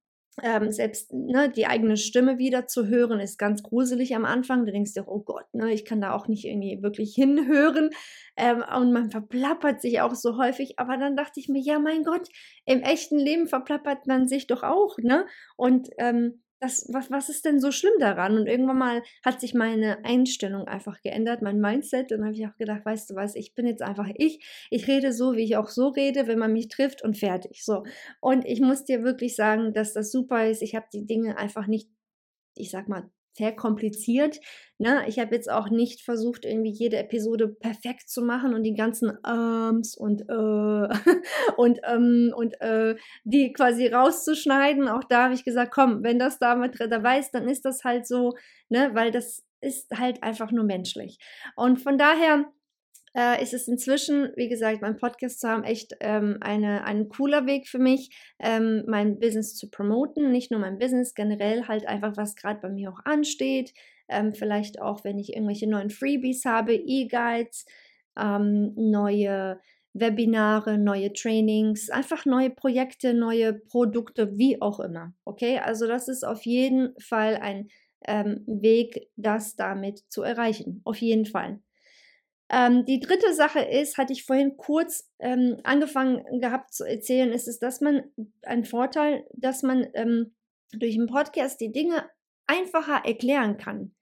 ähm, 0.43 0.73
selbst 0.73 1.13
ne, 1.13 1.51
die 1.51 1.67
eigene 1.67 1.97
Stimme 1.97 2.39
wieder 2.39 2.67
zu 2.67 2.87
hören, 2.87 3.21
ist 3.21 3.39
ganz 3.39 3.63
gruselig 3.63 4.17
am 4.17 4.25
Anfang. 4.25 4.65
Da 4.65 4.73
denkst 4.73 4.95
du, 4.95 5.03
oh 5.07 5.21
Gott, 5.21 5.53
ne, 5.53 5.73
ich 5.73 5.85
kann 5.85 6.01
da 6.01 6.15
auch 6.15 6.27
nicht 6.29 6.45
irgendwie 6.45 6.83
wirklich 6.83 7.15
hinhören. 7.15 7.91
Ähm, 8.37 8.65
und 8.77 8.93
man 8.93 9.11
verplappert 9.11 9.83
sich 9.83 10.01
auch 10.01 10.15
so 10.15 10.39
häufig. 10.39 10.79
Aber 10.79 10.97
dann 10.97 11.17
dachte 11.17 11.39
ich 11.39 11.49
mir, 11.49 11.61
ja, 11.61 11.79
mein 11.79 12.05
Gott, 12.05 12.29
im 12.65 12.81
echten 12.81 13.19
Leben 13.19 13.47
verplappert 13.47 14.07
man 14.07 14.27
sich 14.27 14.47
doch 14.47 14.63
auch. 14.63 14.97
Ne? 14.99 15.27
Und 15.57 15.91
ähm, 15.99 16.42
das, 16.63 16.89
was, 16.93 17.11
was 17.11 17.29
ist 17.29 17.45
denn 17.45 17.61
so 17.61 17.73
schlimm 17.73 17.95
daran? 17.99 18.39
Und 18.39 18.47
irgendwann 18.47 18.79
mal 18.79 19.03
hat 19.25 19.41
sich 19.41 19.53
meine 19.53 20.05
Einstellung 20.05 20.69
einfach 20.69 21.03
geändert, 21.03 21.43
mein 21.43 21.61
Mindset. 21.61 22.13
Und 22.13 22.19
dann 22.19 22.27
habe 22.27 22.37
ich 22.37 22.47
auch 22.47 22.57
gedacht, 22.57 22.85
weißt 22.85 23.11
du 23.11 23.15
was, 23.17 23.35
ich 23.35 23.55
bin 23.55 23.67
jetzt 23.67 23.83
einfach 23.83 24.09
ich. 24.15 24.45
Ich 24.71 24.87
rede 24.87 25.13
so, 25.13 25.35
wie 25.35 25.43
ich 25.43 25.57
auch 25.57 25.69
so 25.69 25.89
rede, 25.89 26.29
wenn 26.29 26.39
man 26.39 26.53
mich 26.53 26.69
trifft 26.69 27.03
und 27.03 27.19
fertig. 27.19 27.65
So. 27.65 27.85
Und 28.21 28.45
ich 28.47 28.61
muss 28.61 28.85
dir 28.85 29.03
wirklich 29.03 29.35
sagen, 29.35 29.73
dass 29.73 29.93
das 29.93 30.13
super 30.13 30.49
ist. 30.49 30.63
Ich 30.63 30.77
habe 30.77 30.87
die 30.93 31.05
Dinge 31.05 31.37
einfach 31.37 31.67
nicht, 31.67 31.89
ich 32.57 32.71
sag 32.71 32.89
mal, 32.89 33.11
verkompliziert. 33.37 34.39
Ne? 34.79 35.05
Ich 35.07 35.19
habe 35.19 35.35
jetzt 35.35 35.51
auch 35.51 35.71
nicht 35.71 36.03
versucht, 36.03 36.45
irgendwie 36.45 36.73
jede 36.73 36.99
Episode 36.99 37.49
perfekt 37.49 38.09
zu 38.09 38.23
machen 38.23 38.55
und 38.55 38.63
die 38.65 38.75
ganzen 38.75 39.13
Arms 39.25 39.97
und 39.97 40.23
äh, 40.23 40.29
und 41.57 41.81
ähm, 41.85 42.33
und 42.37 42.61
äh, 42.61 42.97
die 43.25 43.53
quasi 43.53 43.89
rauszuschneiden. 43.89 44.89
Auch 44.89 45.05
da 45.05 45.25
habe 45.25 45.35
ich 45.35 45.45
gesagt, 45.45 45.73
komm, 45.73 46.03
wenn 46.03 46.19
das 46.19 46.39
damit 46.39 46.79
dabei 46.81 47.19
ist, 47.19 47.31
dann 47.33 47.49
ist 47.49 47.65
das 47.65 47.85
halt 47.85 48.07
so, 48.07 48.35
ne, 48.69 48.91
weil 48.95 49.11
das 49.11 49.45
ist 49.61 49.97
halt 49.97 50.23
einfach 50.23 50.51
nur 50.51 50.65
menschlich. 50.65 51.19
Und 51.57 51.81
von 51.81 51.97
daher 51.97 52.47
äh, 53.15 53.43
ist 53.43 53.55
es 53.55 53.69
inzwischen, 53.69 54.33
wie 54.37 54.49
gesagt, 54.49 54.81
mein 54.81 54.97
Podcast 54.97 55.41
zu 55.41 55.49
haben, 55.49 55.65
echt 55.65 55.95
ähm, 56.01 56.39
eine, 56.41 56.85
ein 56.85 57.09
cooler 57.09 57.47
Weg 57.47 57.69
für 57.69 57.79
mich, 57.79 58.11
ähm, 58.39 58.85
mein 58.87 59.19
Business 59.19 59.57
zu 59.57 59.71
promoten. 59.71 60.31
Nicht 60.31 60.51
nur 60.51 60.61
mein 60.61 60.79
Business, 60.79 61.15
generell 61.15 61.69
halt 61.69 61.87
einfach, 61.87 62.17
was 62.17 62.37
gerade 62.37 62.61
bei 62.61 62.69
mir 62.69 62.91
auch 62.91 63.01
ansteht. 63.05 63.75
Ähm, 64.09 64.35
vielleicht 64.35 64.81
auch, 64.81 65.05
wenn 65.05 65.19
ich 65.19 65.35
irgendwelche 65.35 65.69
neuen 65.69 65.91
Freebies 65.91 66.45
habe, 66.45 66.75
E-Guides, 66.75 67.67
ähm, 68.19 68.73
neue 68.77 69.61
Webinare, 69.95 70.79
neue 70.79 71.13
Trainings, 71.13 71.91
einfach 71.91 72.25
neue 72.25 72.51
Projekte, 72.51 73.13
neue 73.13 73.53
Produkte, 73.53 74.39
wie 74.39 74.61
auch 74.61 74.81
immer. 74.81 75.13
Okay, 75.25 75.59
also 75.59 75.87
das 75.87 76.09
ist 76.09 76.25
auf 76.25 76.45
jeden 76.47 76.95
Fall 76.99 77.37
ein 77.37 77.69
ähm, 78.07 78.43
Weg, 78.47 79.11
das 79.17 79.55
damit 79.55 80.03
zu 80.09 80.23
erreichen. 80.23 80.81
Auf 80.85 80.99
jeden 80.99 81.27
Fall. 81.27 81.61
Ähm, 82.53 82.85
die 82.85 83.01
dritte 83.01 83.33
Sache 83.33 83.61
ist, 83.61 83.97
hatte 83.97 84.13
ich 84.13 84.25
vorhin 84.25 84.59
kurz 84.59 85.11
ähm, 85.19 85.59
angefangen 85.65 86.41
gehabt 86.41 86.75
zu 86.75 86.85
erzählen, 86.85 87.33
ist 87.33 87.49
es, 87.49 87.59
dass 87.59 87.81
man 87.81 88.03
ein 88.43 88.65
Vorteil, 88.65 89.27
dass 89.33 89.63
man 89.63 89.87
ähm, 89.95 90.35
durch 90.73 90.95
einen 90.95 91.07
Podcast 91.07 91.61
die 91.63 91.73
Dinge 91.73 92.09
einfacher 92.47 93.07
erklären 93.07 93.57
kann. 93.57 93.95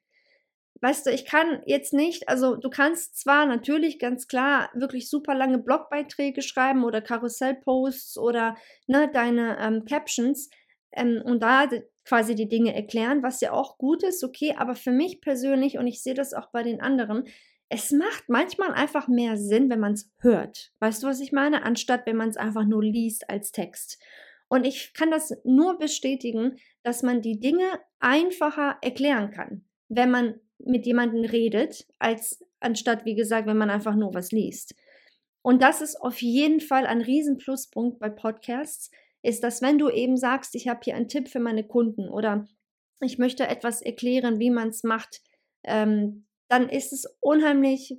Weißt 0.83 1.07
du, 1.07 1.11
ich 1.11 1.27
kann 1.27 1.63
jetzt 1.67 1.93
nicht, 1.93 2.29
also 2.29 2.57
du 2.57 2.71
kannst 2.71 3.19
zwar 3.19 3.47
natürlich 3.47 3.99
ganz 3.99 4.27
klar 4.27 4.71
wirklich 4.75 5.11
super 5.11 5.35
lange 5.35 5.59
Blogbeiträge 5.59 6.43
schreiben 6.43 6.85
oder 6.85 7.03
Karussellposts 7.03 8.19
oder 8.19 8.57
ne, 8.87 9.09
deine 9.13 9.59
ähm, 9.61 9.85
Captions 9.85 10.49
ähm, 10.93 11.23
und 11.25 11.43
da 11.43 11.69
quasi 12.05 12.35
die 12.35 12.49
Dinge 12.49 12.75
erklären, 12.75 13.23
was 13.23 13.41
ja 13.43 13.53
auch 13.53 13.79
gut 13.79 14.03
ist, 14.03 14.25
okay, 14.25 14.55
aber 14.57 14.75
für 14.75 14.91
mich 14.91 15.21
persönlich, 15.21 15.79
und 15.79 15.87
ich 15.87 16.03
sehe 16.03 16.15
das 16.15 16.33
auch 16.33 16.51
bei 16.51 16.63
den 16.63 16.81
anderen, 16.81 17.25
es 17.73 17.93
macht 17.93 18.29
manchmal 18.29 18.73
einfach 18.73 19.07
mehr 19.07 19.37
Sinn, 19.37 19.71
wenn 19.71 19.79
man 19.79 19.93
es 19.93 20.11
hört. 20.19 20.73
Weißt 20.81 21.03
du, 21.03 21.07
was 21.07 21.21
ich 21.21 21.31
meine? 21.31 21.63
Anstatt 21.63 22.05
wenn 22.05 22.17
man 22.17 22.29
es 22.29 22.37
einfach 22.37 22.67
nur 22.67 22.83
liest 22.83 23.31
als 23.31 23.53
Text. 23.53 24.03
Und 24.49 24.67
ich 24.67 24.93
kann 24.93 25.13
das 25.13 25.33
nur 25.45 25.79
bestätigen, 25.79 26.57
dass 26.83 27.05
man 27.05 27.23
die 27.23 27.39
Dinge 27.39 27.81
einfacher 28.01 28.77
erklären 28.83 29.31
kann, 29.31 29.65
wenn 29.89 30.11
man 30.11 30.41
mit 30.59 30.85
jemandem 30.85 31.25
redet, 31.25 31.87
als 32.01 32.45
anstatt, 32.59 33.05
wie 33.05 33.15
gesagt, 33.15 33.47
wenn 33.47 33.57
man 33.57 33.71
einfach 33.71 33.95
nur 33.95 34.13
was 34.15 34.33
liest. 34.33 34.75
Und 35.41 35.63
das 35.63 35.81
ist 35.81 35.95
auf 35.95 36.21
jeden 36.21 36.61
Fall 36.61 36.87
ein 36.87 37.01
Riesenpluspunkt 37.01 38.01
bei 38.01 38.11
Podcasts, 38.11 38.91
ist, 39.23 39.45
dass 39.45 39.63
wenn 39.63 39.79
du 39.79 39.89
eben 39.89 40.17
sagst, 40.17 40.57
ich 40.57 40.67
habe 40.67 40.81
hier 40.83 40.97
einen 40.97 41.09
Tipp 41.09 41.29
für 41.29 41.41
meine 41.41 41.65
Kunden 41.65 42.09
oder 42.09 42.49
ich 43.01 43.19
möchte 43.19 43.47
etwas 43.47 43.81
erklären, 43.81 44.41
wie 44.41 44.51
man 44.51 44.71
es 44.71 44.83
macht, 44.83 45.23
ähm, 45.63 46.27
dann 46.51 46.69
ist 46.69 46.93
es 46.93 47.07
unheimlich 47.21 47.99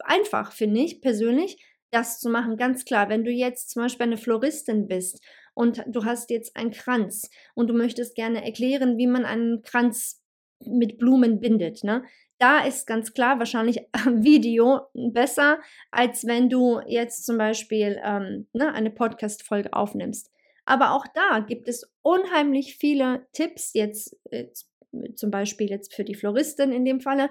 einfach, 0.00 0.52
finde 0.52 0.80
ich 0.80 1.00
persönlich, 1.00 1.64
das 1.90 2.20
zu 2.20 2.28
machen. 2.28 2.56
Ganz 2.56 2.84
klar, 2.84 3.08
wenn 3.08 3.24
du 3.24 3.30
jetzt 3.30 3.70
zum 3.70 3.82
Beispiel 3.82 4.06
eine 4.06 4.16
Floristin 4.16 4.86
bist 4.86 5.24
und 5.54 5.82
du 5.86 6.04
hast 6.04 6.30
jetzt 6.30 6.56
einen 6.56 6.70
Kranz 6.70 7.30
und 7.54 7.68
du 7.68 7.74
möchtest 7.74 8.14
gerne 8.14 8.44
erklären, 8.44 8.98
wie 8.98 9.06
man 9.06 9.24
einen 9.24 9.62
Kranz 9.62 10.22
mit 10.64 10.98
Blumen 10.98 11.40
bindet, 11.40 11.82
ne? 11.84 12.04
Da 12.38 12.64
ist 12.64 12.86
ganz 12.86 13.12
klar 13.12 13.38
wahrscheinlich 13.38 13.80
ein 13.92 14.24
Video 14.24 14.80
besser, 14.94 15.60
als 15.90 16.26
wenn 16.26 16.48
du 16.48 16.80
jetzt 16.86 17.26
zum 17.26 17.36
Beispiel 17.36 18.00
ähm, 18.02 18.48
ne, 18.52 18.72
eine 18.72 18.90
Podcast-Folge 18.90 19.74
aufnimmst. 19.74 20.30
Aber 20.64 20.92
auch 20.92 21.06
da 21.14 21.40
gibt 21.40 21.68
es 21.68 21.92
unheimlich 22.02 22.76
viele 22.76 23.26
Tipps 23.32 23.74
jetzt, 23.74 24.16
jetzt 24.30 24.70
zum 25.16 25.30
Beispiel 25.30 25.68
jetzt 25.68 25.94
für 25.94 26.04
die 26.04 26.14
Floristin 26.14 26.72
in 26.72 26.84
dem 26.84 27.00
Falle, 27.00 27.30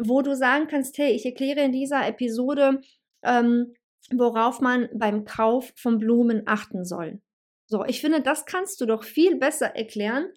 wo 0.00 0.22
du 0.22 0.34
sagen 0.34 0.66
kannst, 0.68 0.98
hey, 0.98 1.12
ich 1.12 1.24
erkläre 1.24 1.60
in 1.60 1.72
dieser 1.72 2.06
Episode, 2.06 2.80
ähm, 3.22 3.74
worauf 4.12 4.60
man 4.60 4.88
beim 4.94 5.24
Kauf 5.24 5.72
von 5.76 5.98
Blumen 5.98 6.42
achten 6.46 6.84
soll. 6.84 7.20
So, 7.66 7.84
ich 7.84 8.00
finde, 8.00 8.22
das 8.22 8.46
kannst 8.46 8.80
du 8.80 8.86
doch 8.86 9.04
viel 9.04 9.36
besser 9.36 9.66
erklären, 9.76 10.28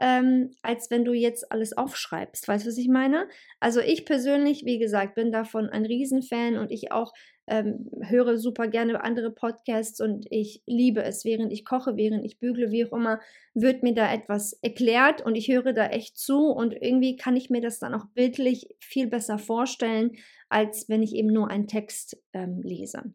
ähm, 0.00 0.50
als 0.62 0.90
wenn 0.90 1.04
du 1.04 1.12
jetzt 1.12 1.52
alles 1.52 1.76
aufschreibst. 1.76 2.48
Weißt 2.48 2.64
du, 2.64 2.70
was 2.70 2.78
ich 2.78 2.88
meine? 2.88 3.28
Also 3.60 3.80
ich 3.80 4.06
persönlich, 4.06 4.64
wie 4.64 4.78
gesagt, 4.78 5.14
bin 5.14 5.30
davon 5.30 5.68
ein 5.68 5.84
Riesenfan 5.84 6.56
und 6.56 6.70
ich 6.70 6.90
auch 6.90 7.12
ähm, 7.46 7.90
höre 8.02 8.38
super 8.38 8.68
gerne 8.68 9.02
andere 9.02 9.30
Podcasts 9.30 10.00
und 10.00 10.26
ich 10.30 10.62
liebe 10.66 11.02
es, 11.02 11.24
während 11.24 11.52
ich 11.52 11.64
koche, 11.64 11.96
während 11.96 12.24
ich 12.24 12.38
bügle, 12.38 12.70
wie 12.70 12.86
auch 12.86 12.92
immer, 12.92 13.20
wird 13.54 13.82
mir 13.82 13.92
da 13.92 14.10
etwas 14.10 14.54
erklärt 14.62 15.20
und 15.20 15.34
ich 15.34 15.48
höre 15.48 15.72
da 15.72 15.86
echt 15.86 16.16
zu 16.16 16.46
und 16.46 16.74
irgendwie 16.80 17.16
kann 17.16 17.36
ich 17.36 17.50
mir 17.50 17.60
das 17.60 17.78
dann 17.78 17.94
auch 17.94 18.06
bildlich 18.14 18.68
viel 18.78 19.08
besser 19.08 19.38
vorstellen, 19.38 20.12
als 20.48 20.88
wenn 20.88 21.02
ich 21.02 21.14
eben 21.14 21.32
nur 21.32 21.50
einen 21.50 21.66
Text 21.66 22.16
ähm, 22.32 22.62
lese. 22.62 23.12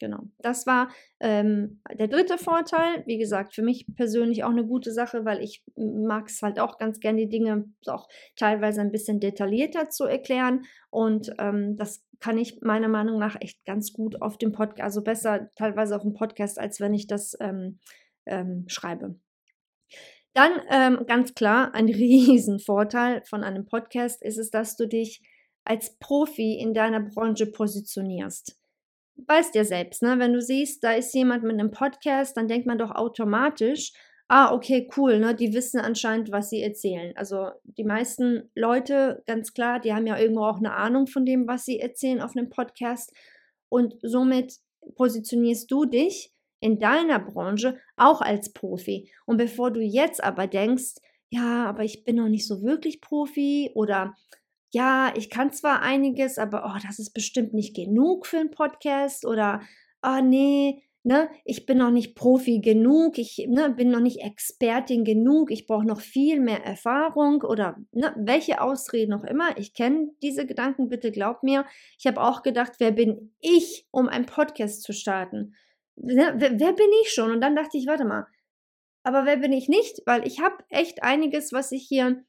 Genau. 0.00 0.22
Das 0.38 0.66
war 0.66 0.88
ähm, 1.20 1.82
der 1.92 2.08
dritte 2.08 2.38
Vorteil. 2.38 3.04
Wie 3.06 3.18
gesagt, 3.18 3.54
für 3.54 3.62
mich 3.62 3.86
persönlich 3.96 4.42
auch 4.44 4.50
eine 4.50 4.66
gute 4.66 4.92
Sache, 4.92 5.26
weil 5.26 5.42
ich 5.42 5.62
mag 5.76 6.28
es 6.28 6.40
halt 6.40 6.58
auch 6.58 6.78
ganz 6.78 7.00
gerne, 7.00 7.18
die 7.20 7.28
Dinge 7.28 7.66
auch 7.86 8.08
teilweise 8.34 8.80
ein 8.80 8.92
bisschen 8.92 9.20
detaillierter 9.20 9.90
zu 9.90 10.04
erklären. 10.04 10.64
Und 10.88 11.34
ähm, 11.38 11.76
das 11.76 12.02
kann 12.18 12.38
ich 12.38 12.62
meiner 12.62 12.88
Meinung 12.88 13.18
nach 13.18 13.36
echt 13.40 13.62
ganz 13.66 13.92
gut 13.92 14.22
auf 14.22 14.38
dem 14.38 14.52
Podcast, 14.52 14.82
also 14.82 15.02
besser 15.02 15.50
teilweise 15.54 15.94
auf 15.94 16.02
dem 16.02 16.14
Podcast, 16.14 16.58
als 16.58 16.80
wenn 16.80 16.94
ich 16.94 17.06
das 17.06 17.36
ähm, 17.38 17.78
ähm 18.24 18.64
schreibe. 18.68 19.16
Dann 20.32 20.52
ähm, 20.70 21.04
ganz 21.06 21.34
klar, 21.34 21.74
ein 21.74 21.88
Riesenvorteil 21.90 23.22
von 23.26 23.44
einem 23.44 23.66
Podcast 23.66 24.22
ist 24.22 24.38
es, 24.38 24.50
dass 24.50 24.76
du 24.76 24.88
dich 24.88 25.20
als 25.64 25.98
Profi 25.98 26.58
in 26.58 26.72
deiner 26.72 27.00
Branche 27.00 27.46
positionierst 27.46 28.59
weißt 29.26 29.54
ja 29.54 29.64
selbst, 29.64 30.02
ne? 30.02 30.18
Wenn 30.18 30.32
du 30.32 30.40
siehst, 30.40 30.84
da 30.84 30.92
ist 30.92 31.14
jemand 31.14 31.42
mit 31.42 31.52
einem 31.52 31.70
Podcast, 31.70 32.36
dann 32.36 32.48
denkt 32.48 32.66
man 32.66 32.78
doch 32.78 32.90
automatisch, 32.90 33.92
ah, 34.28 34.52
okay, 34.54 34.88
cool, 34.96 35.18
ne? 35.18 35.34
Die 35.34 35.52
wissen 35.52 35.80
anscheinend, 35.80 36.30
was 36.30 36.50
sie 36.50 36.62
erzählen. 36.62 37.12
Also 37.16 37.50
die 37.64 37.84
meisten 37.84 38.50
Leute, 38.54 39.22
ganz 39.26 39.52
klar, 39.52 39.80
die 39.80 39.92
haben 39.92 40.06
ja 40.06 40.18
irgendwo 40.18 40.44
auch 40.44 40.58
eine 40.58 40.74
Ahnung 40.74 41.06
von 41.06 41.26
dem, 41.26 41.48
was 41.48 41.64
sie 41.64 41.80
erzählen 41.80 42.20
auf 42.20 42.36
einem 42.36 42.48
Podcast. 42.48 43.12
Und 43.68 43.96
somit 44.02 44.54
positionierst 44.96 45.70
du 45.70 45.84
dich 45.84 46.32
in 46.60 46.78
deiner 46.78 47.18
Branche 47.18 47.78
auch 47.96 48.20
als 48.20 48.52
Profi. 48.52 49.10
Und 49.26 49.36
bevor 49.36 49.70
du 49.70 49.80
jetzt 49.80 50.22
aber 50.22 50.46
denkst, 50.46 50.96
ja, 51.30 51.66
aber 51.66 51.84
ich 51.84 52.04
bin 52.04 52.16
noch 52.16 52.28
nicht 52.28 52.46
so 52.46 52.62
wirklich 52.62 53.00
Profi 53.00 53.70
oder 53.74 54.14
ja, 54.70 55.12
ich 55.16 55.30
kann 55.30 55.52
zwar 55.52 55.82
einiges, 55.82 56.38
aber 56.38 56.64
oh, 56.64 56.78
das 56.86 56.98
ist 56.98 57.12
bestimmt 57.12 57.54
nicht 57.54 57.74
genug 57.74 58.26
für 58.26 58.38
einen 58.38 58.50
Podcast 58.50 59.26
oder 59.26 59.60
oh 60.02 60.20
nee, 60.22 60.82
ne, 61.02 61.28
ich 61.44 61.66
bin 61.66 61.78
noch 61.78 61.90
nicht 61.90 62.14
Profi 62.14 62.60
genug, 62.60 63.18
ich 63.18 63.44
ne, 63.48 63.70
bin 63.70 63.90
noch 63.90 64.00
nicht 64.00 64.20
Expertin 64.20 65.04
genug, 65.04 65.50
ich 65.50 65.66
brauche 65.66 65.86
noch 65.86 66.00
viel 66.00 66.40
mehr 66.40 66.64
Erfahrung 66.64 67.42
oder 67.42 67.76
ne, 67.92 68.14
welche 68.16 68.60
Ausreden 68.60 69.10
noch 69.10 69.24
immer. 69.24 69.56
Ich 69.58 69.74
kenne 69.74 70.10
diese 70.22 70.46
Gedanken, 70.46 70.88
bitte 70.88 71.10
glaub 71.10 71.42
mir. 71.42 71.64
Ich 71.98 72.06
habe 72.06 72.20
auch 72.20 72.42
gedacht, 72.42 72.74
wer 72.78 72.92
bin 72.92 73.34
ich, 73.40 73.86
um 73.90 74.08
einen 74.08 74.26
Podcast 74.26 74.82
zu 74.82 74.92
starten? 74.92 75.54
Ne, 75.96 76.34
wer, 76.36 76.60
wer 76.60 76.72
bin 76.72 76.90
ich 77.02 77.12
schon? 77.12 77.32
Und 77.32 77.40
dann 77.40 77.56
dachte 77.56 77.76
ich, 77.78 77.86
warte 77.86 78.04
mal, 78.04 78.26
aber 79.02 79.24
wer 79.24 79.38
bin 79.38 79.52
ich 79.52 79.68
nicht? 79.68 80.02
Weil 80.06 80.26
ich 80.26 80.40
habe 80.40 80.62
echt 80.68 81.02
einiges, 81.02 81.52
was 81.52 81.72
ich 81.72 81.86
hier 81.88 82.22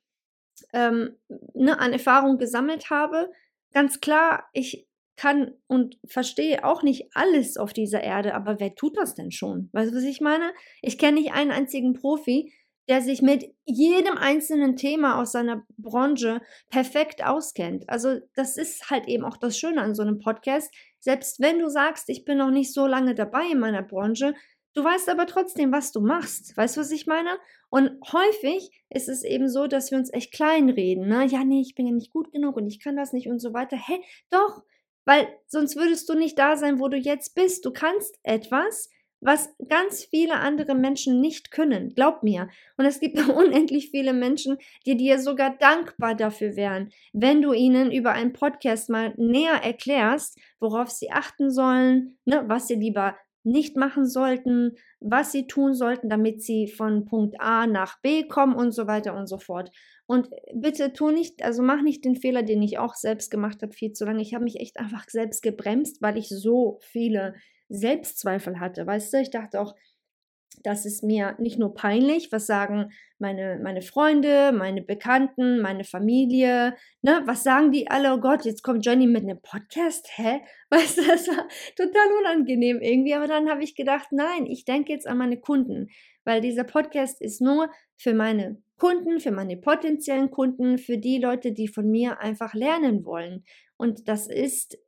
ähm, 0.74 1.16
ne, 1.54 1.80
an 1.80 1.94
Erfahrung 1.94 2.38
gesammelt 2.38 2.90
habe. 2.90 3.32
Ganz 3.74 4.00
klar, 4.00 4.50
ich 4.54 4.88
kann 5.16 5.52
und 5.68 6.00
verstehe 6.06 6.64
auch 6.66 6.84
nicht 6.84 7.10
alles 7.14 7.58
auf 7.58 7.74
dieser 7.74 8.02
Erde, 8.02 8.34
aber 8.34 8.60
wer 8.60 8.74
tut 8.74 8.98
das 8.98 9.14
denn 9.14 9.32
schon? 9.32 9.70
Weißt 9.72 9.92
du, 9.92 9.96
was 9.96 10.04
ich 10.04 10.22
meine? 10.22 10.52
Ich 10.82 10.98
kenne 10.98 11.20
nicht 11.20 11.34
einen 11.34 11.52
einzigen 11.52 11.94
Profi, 11.94 12.52
der 12.90 13.02
sich 13.02 13.22
mit 13.22 13.46
jedem 13.64 14.18
einzelnen 14.18 14.76
Thema 14.76 15.22
aus 15.22 15.32
seiner 15.32 15.64
Branche 15.78 16.42
perfekt 16.70 17.24
auskennt. 17.24 17.88
Also 17.88 18.20
das 18.34 18.58
ist 18.58 18.90
halt 18.90 19.08
eben 19.08 19.24
auch 19.24 19.38
das 19.38 19.58
Schöne 19.58 19.82
an 19.82 19.96
so 19.96 20.02
einem 20.02 20.20
Podcast. 20.20 20.74
Selbst 21.00 21.40
wenn 21.40 21.60
du 21.60 21.70
sagst, 21.70 22.10
ich 22.10 22.26
bin 22.26 22.40
noch 22.40 22.52
nicht 22.52 22.74
so 22.74 22.88
lange 22.88 23.14
dabei 23.14 23.44
in 23.52 23.60
meiner 23.60 23.84
Branche, 23.84 24.34
Du 24.74 24.84
weißt 24.84 25.10
aber 25.10 25.26
trotzdem, 25.26 25.72
was 25.72 25.92
du 25.92 26.02
machst. 26.02 26.56
Weißt 26.56 26.78
du, 26.78 26.82
was 26.82 26.92
ich 26.92 27.08
meine? 27.08 27.38
Und 27.70 27.92
häufig 28.12 28.72
ist 28.90 29.10
es 29.10 29.24
eben 29.24 29.50
so, 29.50 29.68
dass 29.68 29.92
wir 29.92 29.98
uns 29.98 30.14
echt 30.14 30.34
kleinreden. 30.34 31.08
Ne? 31.08 31.26
Ja, 31.26 31.44
nee, 31.44 31.62
ich 31.62 31.76
bin 31.76 31.88
ja 31.88 31.94
nicht 31.94 32.12
gut 32.12 32.32
genug 32.32 32.56
und 32.56 32.68
ich 32.68 32.80
kann 32.80 32.96
das 32.96 33.14
nicht 33.14 33.28
und 33.28 33.40
so 33.40 33.54
weiter. 33.54 33.78
Hä? 33.78 34.02
Doch, 34.30 34.64
weil 35.06 35.28
sonst 35.48 35.76
würdest 35.76 36.08
du 36.10 36.14
nicht 36.14 36.38
da 36.40 36.56
sein, 36.56 36.80
wo 36.80 36.88
du 36.88 36.98
jetzt 36.98 37.36
bist. 37.36 37.66
Du 37.66 37.72
kannst 37.72 38.18
etwas 38.24 38.90
was 39.22 39.56
ganz 39.70 40.04
viele 40.04 40.36
andere 40.40 40.74
Menschen 40.74 41.22
nicht 41.22 41.52
können. 41.52 41.94
Glaub 41.94 42.24
mir. 42.24 42.50
Und 42.78 42.86
es 42.86 43.00
gibt 43.00 43.18
unendlich 43.30 43.92
viele 43.92 44.14
Menschen, 44.14 44.58
die 44.86 44.98
dir 44.98 45.20
sogar 45.20 45.56
dankbar 45.58 46.16
dafür 46.16 46.56
wären, 46.56 46.92
wenn 47.14 47.42
du 47.42 47.54
ihnen 47.54 47.92
über 47.92 48.12
einen 48.12 48.34
Podcast 48.34 48.90
mal 48.90 49.14
näher 49.18 49.64
erklärst, 49.64 50.38
worauf 50.60 50.90
sie 50.90 51.12
achten 51.12 51.52
sollen, 51.52 52.18
ne, 52.26 52.44
was 52.48 52.68
sie 52.68 52.76
lieber 52.76 53.16
nicht 53.44 53.76
machen 53.76 54.08
sollten, 54.08 54.76
was 55.00 55.32
sie 55.32 55.48
tun 55.48 55.74
sollten, 55.74 56.10
damit 56.10 56.44
sie 56.44 56.68
von 56.68 57.06
Punkt 57.06 57.36
A 57.40 57.68
nach 57.68 58.00
B 58.02 58.28
kommen 58.28 58.56
und 58.56 58.72
so 58.72 58.88
weiter 58.88 59.16
und 59.16 59.28
so 59.28 59.38
fort. 59.38 59.72
Und 60.06 60.30
bitte 60.54 60.94
tu 60.94 61.10
nicht, 61.10 61.44
also 61.44 61.64
mach 61.64 61.82
nicht 61.82 62.04
den 62.06 62.16
Fehler, 62.16 62.44
den 62.44 62.62
ich 62.62 62.78
auch 62.78 62.96
selbst 62.96 63.32
gemacht 63.32 63.62
habe, 63.62 63.74
viel 63.74 63.94
zu 63.94 64.06
lange. 64.06 64.22
Ich 64.22 64.34
habe 64.34 64.44
mich 64.44 64.60
echt 64.60 64.78
einfach 64.80 65.06
selbst 65.10 65.42
gebremst, 65.42 66.02
weil 66.02 66.18
ich 66.18 66.30
so 66.30 66.80
viele 66.82 67.36
Selbstzweifel 67.70 68.60
hatte. 68.60 68.86
Weißt 68.86 69.14
du, 69.14 69.18
ich 69.22 69.30
dachte 69.30 69.62
auch, 69.62 69.74
das 70.64 70.86
ist 70.86 71.04
mir 71.04 71.36
nicht 71.40 71.58
nur 71.58 71.74
peinlich, 71.74 72.32
was 72.32 72.46
sagen 72.46 72.92
meine, 73.20 73.60
meine 73.62 73.82
Freunde, 73.82 74.52
meine 74.52 74.82
Bekannten, 74.82 75.62
meine 75.62 75.84
Familie, 75.84 76.76
ne, 77.02 77.22
was 77.26 77.44
sagen 77.44 77.72
die 77.72 77.90
alle, 77.90 78.14
oh 78.14 78.20
Gott, 78.20 78.46
jetzt 78.46 78.64
kommt 78.64 78.86
Johnny 78.86 79.08
mit 79.08 79.24
einem 79.24 79.42
Podcast, 79.42 80.10
hä? 80.16 80.42
Weißt 80.70 80.98
du, 80.98 81.02
das 81.06 81.28
war 81.28 81.48
total 81.76 82.08
unangenehm 82.20 82.82
irgendwie, 82.82 83.14
aber 83.14 83.28
dann 83.28 83.50
habe 83.50 83.64
ich 83.64 83.76
gedacht, 83.76 84.08
nein, 84.12 84.46
ich 84.46 84.66
denke 84.66 84.92
jetzt 84.92 85.08
an 85.08 85.18
meine 85.18 85.40
Kunden, 85.40 85.90
weil 86.24 86.42
dieser 86.42 86.64
Podcast 86.64 87.22
ist 87.22 87.42
nur 87.42 87.70
für 87.98 88.14
meine 88.14 88.62
Kunden, 88.78 89.20
für 89.20 89.32
meine 89.32 89.58
potenziellen 89.58 90.32
Kunden, 90.32 90.78
für 90.78 90.98
die 90.98 91.20
Leute, 91.20 91.52
die 91.52 91.68
von 91.68 91.90
mir 91.90 92.20
einfach 92.20 92.54
lernen 92.54 93.06
wollen. 93.06 93.44
Und 93.78 94.08
das 94.08 94.28
ist 94.28 94.80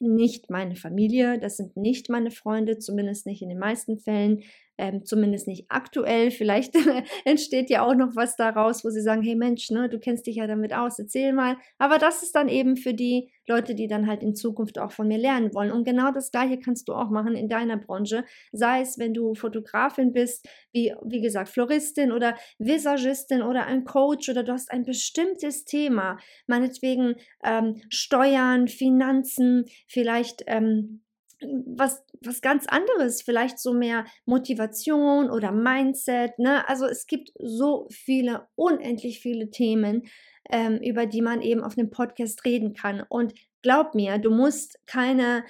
nicht 0.00 0.50
meine 0.50 0.76
Familie, 0.76 1.38
das 1.38 1.56
sind 1.56 1.76
nicht 1.76 2.08
meine 2.08 2.30
Freunde, 2.30 2.78
zumindest 2.78 3.26
nicht 3.26 3.42
in 3.42 3.48
den 3.48 3.58
meisten 3.58 3.98
Fällen 3.98 4.42
ähm, 4.80 5.04
zumindest 5.04 5.46
nicht 5.46 5.66
aktuell. 5.68 6.30
Vielleicht 6.30 6.74
entsteht 7.24 7.68
ja 7.68 7.84
auch 7.84 7.94
noch 7.94 8.16
was 8.16 8.36
daraus, 8.36 8.82
wo 8.82 8.88
sie 8.88 9.02
sagen, 9.02 9.22
hey 9.22 9.34
Mensch, 9.34 9.70
ne, 9.70 9.88
du 9.90 9.98
kennst 9.98 10.26
dich 10.26 10.36
ja 10.36 10.46
damit 10.46 10.72
aus, 10.72 10.98
erzähl 10.98 11.34
mal. 11.34 11.58
Aber 11.78 11.98
das 11.98 12.22
ist 12.22 12.34
dann 12.34 12.48
eben 12.48 12.76
für 12.76 12.94
die 12.94 13.30
Leute, 13.46 13.74
die 13.74 13.88
dann 13.88 14.06
halt 14.06 14.22
in 14.22 14.34
Zukunft 14.34 14.78
auch 14.78 14.90
von 14.90 15.06
mir 15.06 15.18
lernen 15.18 15.52
wollen. 15.54 15.70
Und 15.70 15.84
genau 15.84 16.12
das 16.12 16.30
Gleiche 16.30 16.58
kannst 16.58 16.88
du 16.88 16.94
auch 16.94 17.10
machen 17.10 17.34
in 17.34 17.48
deiner 17.48 17.76
Branche. 17.76 18.24
Sei 18.52 18.80
es, 18.80 18.98
wenn 18.98 19.12
du 19.12 19.34
Fotografin 19.34 20.12
bist, 20.12 20.48
wie, 20.72 20.94
wie 21.04 21.20
gesagt, 21.20 21.50
Floristin 21.50 22.10
oder 22.10 22.36
Visagistin 22.58 23.42
oder 23.42 23.66
ein 23.66 23.84
Coach 23.84 24.30
oder 24.30 24.44
du 24.44 24.52
hast 24.52 24.70
ein 24.70 24.84
bestimmtes 24.84 25.64
Thema, 25.64 26.16
meinetwegen 26.46 27.16
ähm, 27.44 27.82
Steuern, 27.90 28.66
Finanzen, 28.66 29.66
vielleicht 29.86 30.44
ähm, 30.46 31.02
was, 31.42 32.04
was 32.22 32.40
ganz 32.40 32.66
anderes, 32.66 33.22
vielleicht 33.22 33.58
so 33.58 33.72
mehr 33.72 34.04
Motivation 34.26 35.30
oder 35.30 35.52
Mindset. 35.52 36.38
Ne? 36.38 36.68
Also 36.68 36.86
es 36.86 37.06
gibt 37.06 37.30
so 37.38 37.86
viele, 37.90 38.48
unendlich 38.54 39.20
viele 39.20 39.50
Themen, 39.50 40.02
ähm, 40.50 40.78
über 40.82 41.06
die 41.06 41.22
man 41.22 41.42
eben 41.42 41.62
auf 41.62 41.78
einem 41.78 41.90
Podcast 41.90 42.44
reden 42.44 42.74
kann. 42.74 43.04
Und 43.08 43.34
glaub 43.62 43.94
mir, 43.94 44.18
du 44.18 44.30
musst 44.30 44.78
keine, 44.86 45.44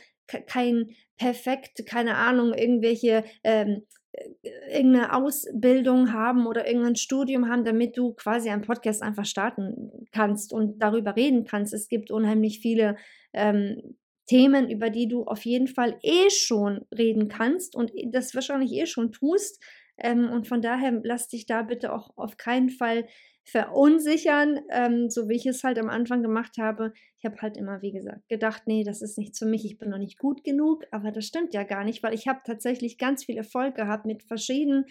kein 0.47 0.91
perfekt, 1.17 1.85
keine 1.87 2.17
Ahnung, 2.17 2.55
irgendwelche 2.55 3.25
ähm, 3.45 3.83
äh, 4.13 4.31
irgendeine 4.71 5.15
Ausbildung 5.15 6.13
haben 6.13 6.47
oder 6.47 6.67
irgendein 6.67 6.97
Studium 6.97 7.49
haben, 7.49 7.65
damit 7.65 7.97
du 7.97 8.13
quasi 8.15 8.51
einen 8.51 8.63
Podcast 8.63 9.03
einfach 9.03 9.25
starten 9.25 10.07
kannst 10.13 10.53
und 10.53 10.79
darüber 10.81 11.17
reden 11.17 11.45
kannst. 11.45 11.75
Es 11.75 11.89
gibt 11.89 12.11
unheimlich 12.11 12.61
viele 12.61 12.97
ähm, 13.33 13.97
Themen, 14.31 14.71
über 14.71 14.91
die 14.91 15.09
du 15.09 15.25
auf 15.25 15.45
jeden 15.45 15.67
Fall 15.67 15.99
eh 16.03 16.31
schon 16.31 16.87
reden 16.97 17.29
kannst 17.29 17.75
und 17.75 17.91
das 18.13 18.33
wahrscheinlich 18.33 18.71
eh 18.73 18.87
schon 18.87 19.11
tust. 19.11 19.61
Ähm, 19.99 20.31
und 20.31 20.47
von 20.47 20.63
daher 20.63 21.01
lass 21.03 21.27
dich 21.27 21.47
da 21.47 21.63
bitte 21.63 21.93
auch 21.93 22.17
auf 22.17 22.37
keinen 22.37 22.71
Fall 22.71 23.09
verunsichern, 23.43 24.61
ähm, 24.71 25.11
so 25.11 25.29
wie 25.29 25.35
ich 25.35 25.47
es 25.47 25.65
halt 25.65 25.81
am 25.81 25.89
Anfang 25.89 26.23
gemacht 26.23 26.59
habe. 26.59 26.93
Ich 27.19 27.25
habe 27.25 27.43
halt 27.43 27.57
immer, 27.57 27.83
wie 27.83 27.91
gesagt, 27.91 28.29
gedacht, 28.29 28.63
nee, 28.67 28.85
das 28.85 29.03
ist 29.03 29.19
nichts 29.19 29.41
für 29.41 29.47
mich, 29.47 29.65
ich 29.65 29.79
bin 29.79 29.91
noch 29.91 29.99
nicht 29.99 30.17
gut 30.17 30.45
genug, 30.45 30.85
aber 30.93 31.11
das 31.11 31.25
stimmt 31.27 31.53
ja 31.53 31.65
gar 31.65 31.83
nicht, 31.83 32.05
weil 32.05 32.15
ich 32.15 32.29
habe 32.29 32.39
tatsächlich 32.47 32.99
ganz 32.99 33.25
viel 33.25 33.37
Erfolg 33.37 33.75
gehabt 33.75 34.07
mit 34.07 34.23
verschiedenen, 34.23 34.85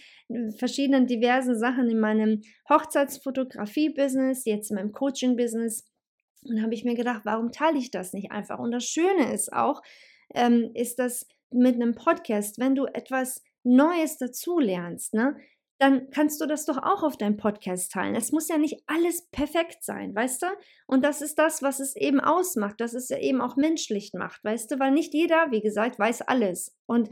verschiedenen 0.57 1.07
diversen 1.07 1.57
Sachen 1.57 1.89
in 1.89 2.01
meinem 2.01 2.41
Hochzeitsfotografie-Business, 2.69 4.43
jetzt 4.43 4.69
in 4.69 4.75
meinem 4.75 4.91
Coaching-Business 4.91 5.88
und 6.43 6.61
habe 6.61 6.73
ich 6.73 6.83
mir 6.83 6.95
gedacht, 6.95 7.21
warum 7.25 7.51
teile 7.51 7.77
ich 7.77 7.91
das 7.91 8.13
nicht 8.13 8.31
einfach? 8.31 8.59
Und 8.59 8.71
das 8.71 8.85
Schöne 8.85 9.33
ist 9.33 9.51
auch, 9.53 9.81
ähm, 10.33 10.71
ist 10.73 10.99
das 10.99 11.27
mit 11.51 11.75
einem 11.75 11.95
Podcast, 11.95 12.59
wenn 12.59 12.75
du 12.75 12.85
etwas 12.85 13.43
Neues 13.63 14.17
dazulernst, 14.17 15.13
ne, 15.13 15.35
dann 15.79 16.09
kannst 16.11 16.41
du 16.41 16.45
das 16.45 16.65
doch 16.65 16.77
auch 16.77 17.03
auf 17.03 17.17
deinem 17.17 17.37
Podcast 17.37 17.93
teilen. 17.93 18.15
Es 18.15 18.33
muss 18.33 18.49
ja 18.49 18.57
nicht 18.57 18.83
alles 18.85 19.27
perfekt 19.31 19.81
sein, 19.81 20.13
weißt 20.13 20.41
du? 20.41 20.47
Und 20.87 21.05
das 21.05 21.21
ist 21.21 21.39
das, 21.39 21.63
was 21.63 21.79
es 21.79 21.95
eben 21.95 22.19
ausmacht, 22.19 22.81
dass 22.81 22.93
es 22.93 23.07
ja 23.07 23.17
eben 23.17 23.39
auch 23.39 23.55
menschlich 23.55 24.11
macht, 24.13 24.43
weißt 24.43 24.71
du? 24.71 24.79
Weil 24.79 24.91
nicht 24.91 25.13
jeder, 25.13 25.51
wie 25.51 25.61
gesagt, 25.61 25.97
weiß 25.97 26.23
alles. 26.23 26.75
Und 26.85 27.09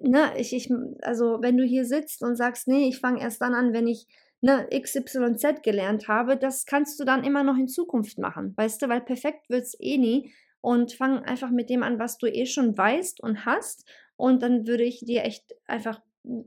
ne, 0.00 0.32
ich, 0.36 0.52
ich, 0.52 0.68
also 1.02 1.38
wenn 1.42 1.56
du 1.56 1.64
hier 1.64 1.84
sitzt 1.84 2.22
und 2.22 2.34
sagst, 2.34 2.66
nee, 2.66 2.88
ich 2.88 2.98
fange 2.98 3.20
erst 3.20 3.40
dann 3.40 3.54
an, 3.54 3.72
wenn 3.72 3.86
ich 3.86 4.08
ne, 4.42 4.68
XYZ 4.70 5.62
gelernt 5.62 6.08
habe, 6.08 6.36
das 6.36 6.66
kannst 6.66 7.00
du 7.00 7.04
dann 7.04 7.24
immer 7.24 7.42
noch 7.42 7.56
in 7.56 7.68
Zukunft 7.68 8.18
machen, 8.18 8.52
weißt 8.56 8.82
du, 8.82 8.88
weil 8.88 9.00
perfekt 9.00 9.48
wird 9.48 9.62
es 9.62 9.76
eh 9.80 9.96
nie. 9.96 10.32
Und 10.60 10.92
fang 10.92 11.24
einfach 11.24 11.50
mit 11.50 11.70
dem 11.70 11.82
an, 11.82 11.98
was 11.98 12.18
du 12.18 12.26
eh 12.26 12.46
schon 12.46 12.76
weißt 12.76 13.20
und 13.20 13.46
hast. 13.46 13.88
Und 14.16 14.42
dann 14.42 14.66
würde 14.66 14.84
ich 14.84 15.00
dir 15.00 15.24
echt 15.24 15.44
einfach, 15.66 16.00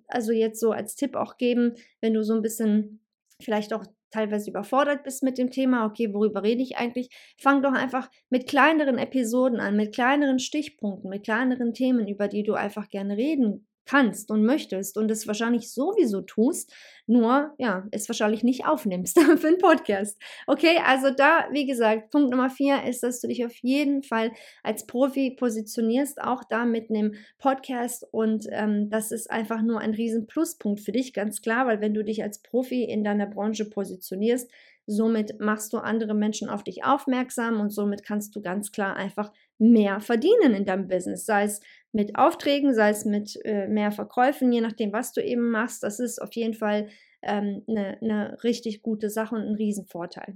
also 0.07 0.31
jetzt 0.31 0.59
so 0.61 0.71
als 0.71 0.95
Tipp 0.95 1.15
auch 1.15 1.37
geben, 1.37 1.73
wenn 1.99 2.13
du 2.13 2.23
so 2.23 2.33
ein 2.33 2.41
bisschen 2.41 3.01
vielleicht 3.41 3.73
auch 3.73 3.85
teilweise 4.11 4.49
überfordert 4.49 5.03
bist 5.03 5.21
mit 5.23 5.37
dem 5.37 5.51
Thema, 5.51 5.85
okay, 5.85 6.13
worüber 6.13 6.43
rede 6.43 6.61
ich 6.61 6.77
eigentlich? 6.77 7.09
Fang 7.37 7.61
doch 7.61 7.73
einfach 7.73 8.09
mit 8.29 8.47
kleineren 8.47 8.97
Episoden 8.97 9.59
an, 9.59 9.75
mit 9.75 9.93
kleineren 9.93 10.39
Stichpunkten, 10.39 11.09
mit 11.09 11.25
kleineren 11.25 11.73
Themen, 11.73 12.07
über 12.07 12.29
die 12.29 12.43
du 12.43 12.53
einfach 12.53 12.89
gerne 12.89 13.17
reden 13.17 13.67
kannst 13.85 14.31
und 14.31 14.43
möchtest 14.43 14.97
und 14.97 15.09
es 15.11 15.27
wahrscheinlich 15.27 15.71
sowieso 15.71 16.21
tust, 16.21 16.73
nur 17.07 17.53
ja, 17.57 17.87
es 17.91 18.09
wahrscheinlich 18.09 18.43
nicht 18.43 18.65
aufnimmst 18.65 19.19
für 19.37 19.47
einen 19.47 19.57
Podcast. 19.57 20.21
Okay, 20.47 20.79
also 20.85 21.11
da, 21.11 21.47
wie 21.51 21.65
gesagt, 21.65 22.11
Punkt 22.11 22.31
Nummer 22.31 22.49
vier 22.49 22.83
ist, 22.83 23.03
dass 23.03 23.21
du 23.21 23.27
dich 23.27 23.45
auf 23.45 23.55
jeden 23.61 24.03
Fall 24.03 24.31
als 24.63 24.85
Profi 24.85 25.31
positionierst, 25.31 26.21
auch 26.21 26.43
da 26.43 26.65
mit 26.65 26.89
einem 26.89 27.13
Podcast 27.37 28.07
und 28.11 28.47
ähm, 28.51 28.89
das 28.89 29.11
ist 29.11 29.29
einfach 29.29 29.61
nur 29.61 29.79
ein 29.79 29.93
riesen 29.93 30.27
Pluspunkt 30.27 30.79
für 30.79 30.91
dich, 30.91 31.13
ganz 31.13 31.41
klar, 31.41 31.67
weil 31.67 31.81
wenn 31.81 31.93
du 31.93 32.03
dich 32.03 32.23
als 32.23 32.41
Profi 32.41 32.83
in 32.83 33.03
deiner 33.03 33.27
Branche 33.27 33.69
positionierst, 33.69 34.51
Somit 34.87 35.39
machst 35.39 35.73
du 35.73 35.79
andere 35.79 36.13
Menschen 36.13 36.47
auf 36.47 36.63
dich 36.63 36.83
aufmerksam 36.83 37.59
und 37.59 37.71
somit 37.71 38.03
kannst 38.03 38.35
du 38.35 38.41
ganz 38.41 38.71
klar 38.71 38.95
einfach 38.95 39.31
mehr 39.57 39.99
verdienen 39.99 40.53
in 40.53 40.65
deinem 40.65 40.87
Business, 40.87 41.25
sei 41.25 41.43
es 41.43 41.59
mit 41.95 42.17
Aufträgen, 42.17 42.73
sei 42.73 42.89
es 42.89 43.05
mit 43.05 43.39
äh, 43.45 43.69
mehr 43.69 43.89
Verkäufen, 43.89 44.51
je 44.51 44.59
nachdem, 44.59 44.91
was 44.91 45.13
du 45.13 45.23
eben 45.23 45.49
machst. 45.49 45.81
Das 45.81 46.01
ist 46.01 46.21
auf 46.21 46.33
jeden 46.33 46.53
Fall 46.53 46.89
ähm, 47.21 47.63
eine, 47.69 47.97
eine 48.01 48.43
richtig 48.43 48.81
gute 48.81 49.09
Sache 49.09 49.33
und 49.33 49.43
ein 49.43 49.55
Riesenvorteil. 49.55 50.35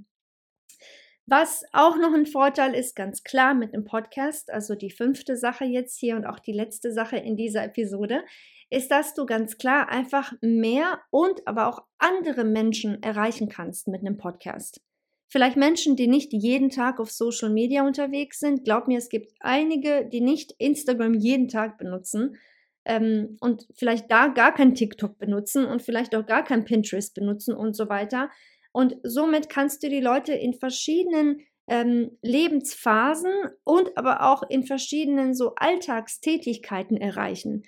Was 1.25 1.65
auch 1.73 1.97
noch 1.97 2.13
ein 2.13 2.25
Vorteil 2.25 2.73
ist, 2.73 2.95
ganz 2.95 3.23
klar 3.23 3.53
mit 3.53 3.73
einem 3.73 3.83
Podcast, 3.83 4.49
also 4.51 4.73
die 4.73 4.89
fünfte 4.89 5.35
Sache 5.35 5.65
jetzt 5.65 5.99
hier 5.99 6.15
und 6.15 6.25
auch 6.25 6.39
die 6.39 6.53
letzte 6.53 6.93
Sache 6.93 7.17
in 7.17 7.35
dieser 7.35 7.65
Episode, 7.65 8.23
ist, 8.69 8.89
dass 8.89 9.13
du 9.13 9.25
ganz 9.25 9.57
klar 9.57 9.89
einfach 9.89 10.31
mehr 10.41 11.01
und 11.11 11.45
aber 11.45 11.67
auch 11.67 11.83
andere 11.97 12.45
Menschen 12.45 13.03
erreichen 13.03 13.49
kannst 13.49 13.89
mit 13.89 13.99
einem 13.99 14.17
Podcast. 14.17 14.81
Vielleicht 15.29 15.57
Menschen, 15.57 15.95
die 15.95 16.07
nicht 16.07 16.33
jeden 16.33 16.69
Tag 16.71 16.99
auf 16.99 17.11
Social 17.11 17.49
Media 17.49 17.85
unterwegs 17.85 18.39
sind. 18.39 18.65
Glaub 18.65 18.87
mir, 18.87 18.97
es 18.97 19.09
gibt 19.09 19.31
einige, 19.39 20.05
die 20.11 20.21
nicht 20.21 20.53
Instagram 20.57 21.13
jeden 21.13 21.47
Tag 21.47 21.77
benutzen 21.77 22.35
ähm, 22.85 23.37
und 23.39 23.67
vielleicht 23.75 24.11
da 24.11 24.27
gar 24.27 24.53
kein 24.53 24.73
TikTok 24.73 25.19
benutzen 25.19 25.65
und 25.65 25.83
vielleicht 25.83 26.15
auch 26.15 26.25
gar 26.25 26.43
kein 26.43 26.65
Pinterest 26.65 27.13
benutzen 27.13 27.55
und 27.55 27.75
so 27.75 27.89
weiter. 27.89 28.31
Und 28.71 28.97
somit 29.03 29.49
kannst 29.49 29.83
du 29.83 29.89
die 29.89 30.01
Leute 30.01 30.33
in 30.33 30.55
verschiedenen 30.55 31.41
ähm, 31.67 32.17
Lebensphasen 32.23 33.31
und 33.63 33.95
aber 33.97 34.31
auch 34.31 34.41
in 34.49 34.63
verschiedenen 34.63 35.35
so 35.35 35.53
Alltagstätigkeiten 35.55 36.97
erreichen. 36.97 37.63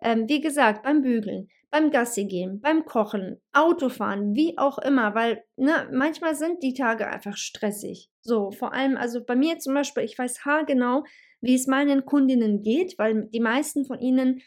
Ähm, 0.00 0.28
wie 0.28 0.40
gesagt, 0.40 0.82
beim 0.82 1.02
Bügeln, 1.02 1.48
beim 1.72 1.90
Gassi 1.90 2.26
gehen, 2.26 2.60
beim 2.60 2.84
Kochen, 2.84 3.40
Autofahren, 3.52 4.34
wie 4.34 4.58
auch 4.58 4.78
immer, 4.78 5.14
weil 5.14 5.42
ne, 5.56 5.88
manchmal 5.90 6.34
sind 6.34 6.62
die 6.62 6.74
Tage 6.74 7.08
einfach 7.08 7.36
stressig. 7.36 8.10
So, 8.20 8.50
vor 8.50 8.74
allem, 8.74 8.98
also 8.98 9.24
bei 9.24 9.34
mir 9.34 9.58
zum 9.58 9.72
Beispiel, 9.72 10.04
ich 10.04 10.18
weiß 10.18 10.44
haargenau, 10.44 11.04
wie 11.40 11.54
es 11.54 11.66
meinen 11.66 12.04
Kundinnen 12.04 12.62
geht, 12.62 12.98
weil 12.98 13.26
die 13.32 13.40
meisten 13.40 13.86
von 13.86 13.98
ihnen 13.98 14.42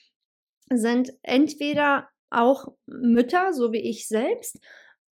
sind 0.72 1.14
entweder 1.24 2.10
auch 2.30 2.68
Mütter, 2.86 3.54
so 3.54 3.72
wie 3.72 3.82
ich 3.82 4.08
selbst, 4.08 4.60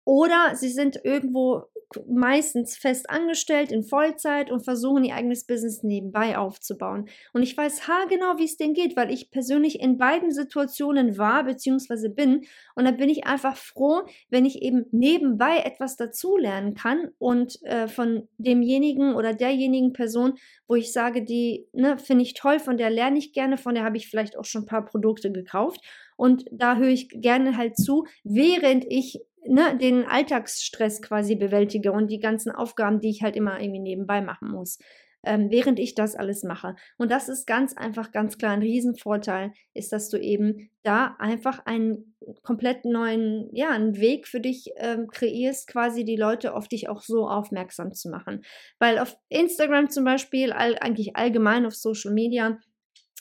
oder 0.05 0.57
sie 0.57 0.71
sind 0.71 1.05
irgendwo 1.05 1.63
meistens 2.09 2.77
fest 2.77 3.11
angestellt 3.11 3.73
in 3.73 3.83
Vollzeit 3.83 4.51
und 4.51 4.65
versuchen 4.65 5.05
ihr 5.05 5.15
eigenes 5.15 5.45
Business 5.45 5.83
nebenbei 5.83 6.39
aufzubauen. 6.39 7.09
Und 7.33 7.43
ich 7.43 7.57
weiß 7.57 7.89
haargenau, 7.89 8.39
wie 8.39 8.45
es 8.45 8.57
denen 8.57 8.75
geht, 8.75 8.97
weil 8.97 9.11
ich 9.11 9.31
persönlich 9.31 9.81
in 9.81 9.99
beiden 9.99 10.31
Situationen 10.31 11.19
war 11.19 11.45
bzw. 11.45 12.09
bin. 12.09 12.43
Und 12.75 12.85
da 12.85 12.93
bin 12.93 13.09
ich 13.09 13.27
einfach 13.27 13.57
froh, 13.57 14.03
wenn 14.29 14.45
ich 14.45 14.63
eben 14.63 14.87
nebenbei 14.93 15.59
etwas 15.59 15.97
dazulernen 15.97 16.75
kann 16.75 17.11
und 17.19 17.63
äh, 17.65 17.89
von 17.89 18.29
demjenigen 18.39 19.15
oder 19.15 19.35
derjenigen 19.35 19.93
Person, 19.93 20.35
wo 20.69 20.77
ich 20.77 20.93
sage, 20.93 21.25
die 21.25 21.67
ne, 21.73 21.99
finde 21.99 22.23
ich 22.23 22.35
toll, 22.35 22.59
von 22.61 22.77
der 22.77 22.91
lerne 22.91 23.19
ich 23.19 23.33
gerne, 23.33 23.57
von 23.57 23.75
der 23.75 23.85
habe 23.85 23.97
ich 23.97 24.09
vielleicht 24.09 24.39
auch 24.39 24.45
schon 24.45 24.63
ein 24.63 24.67
paar 24.67 24.85
Produkte 24.85 25.33
gekauft. 25.33 25.81
Und 26.17 26.45
da 26.53 26.77
höre 26.77 26.89
ich 26.89 27.09
gerne 27.09 27.57
halt 27.57 27.79
zu, 27.79 28.07
während 28.25 28.85
ich 28.87 29.21
ne, 29.47 29.77
den 29.79 30.05
Alltagsstress 30.05 31.03
quasi 31.03 31.37
bewältige 31.37 31.93
und 31.93 32.11
die 32.11 32.21
ganzen 32.21 32.51
Aufgaben, 32.51 33.01
die 33.01 33.11
ich 33.11 33.23
halt 33.23 33.37
immer 33.37 33.61
irgendwie 33.61 33.81
nebenbei 33.81 34.21
machen 34.21 34.51
muss, 34.51 34.79
ähm, 35.25 35.51
während 35.51 35.79
ich 35.79 35.95
das 35.95 36.15
alles 36.15 36.45
mache. 36.45 36.75
Und 36.97 37.11
das 37.11 37.29
ist 37.29 37.47
ganz 37.47 37.77
einfach, 37.77 38.11
ganz 38.11 38.39
klar 38.39 38.53
ein 38.53 38.63
Riesenvorteil, 38.63 39.53
ist, 39.75 39.93
dass 39.93 40.09
du 40.09 40.19
eben 40.19 40.71
da 40.83 41.17
einfach 41.19 41.67
einen 41.67 42.15
komplett 42.43 42.85
neuen, 42.85 43.49
ja, 43.53 43.71
einen 43.71 43.99
Weg 43.99 44.27
für 44.27 44.41
dich 44.41 44.71
ähm, 44.77 45.09
kreierst, 45.09 45.69
quasi 45.69 46.05
die 46.05 46.17
Leute 46.17 46.55
auf 46.55 46.69
dich 46.69 46.89
auch 46.89 47.03
so 47.03 47.29
aufmerksam 47.29 47.93
zu 47.93 48.09
machen. 48.09 48.43
Weil 48.79 48.99
auf 48.99 49.17
Instagram 49.29 49.91
zum 49.91 50.05
Beispiel, 50.05 50.53
all, 50.53 50.77
eigentlich 50.79 51.17
allgemein 51.17 51.67
auf 51.67 51.75
Social 51.75 52.13
Media, 52.13 52.59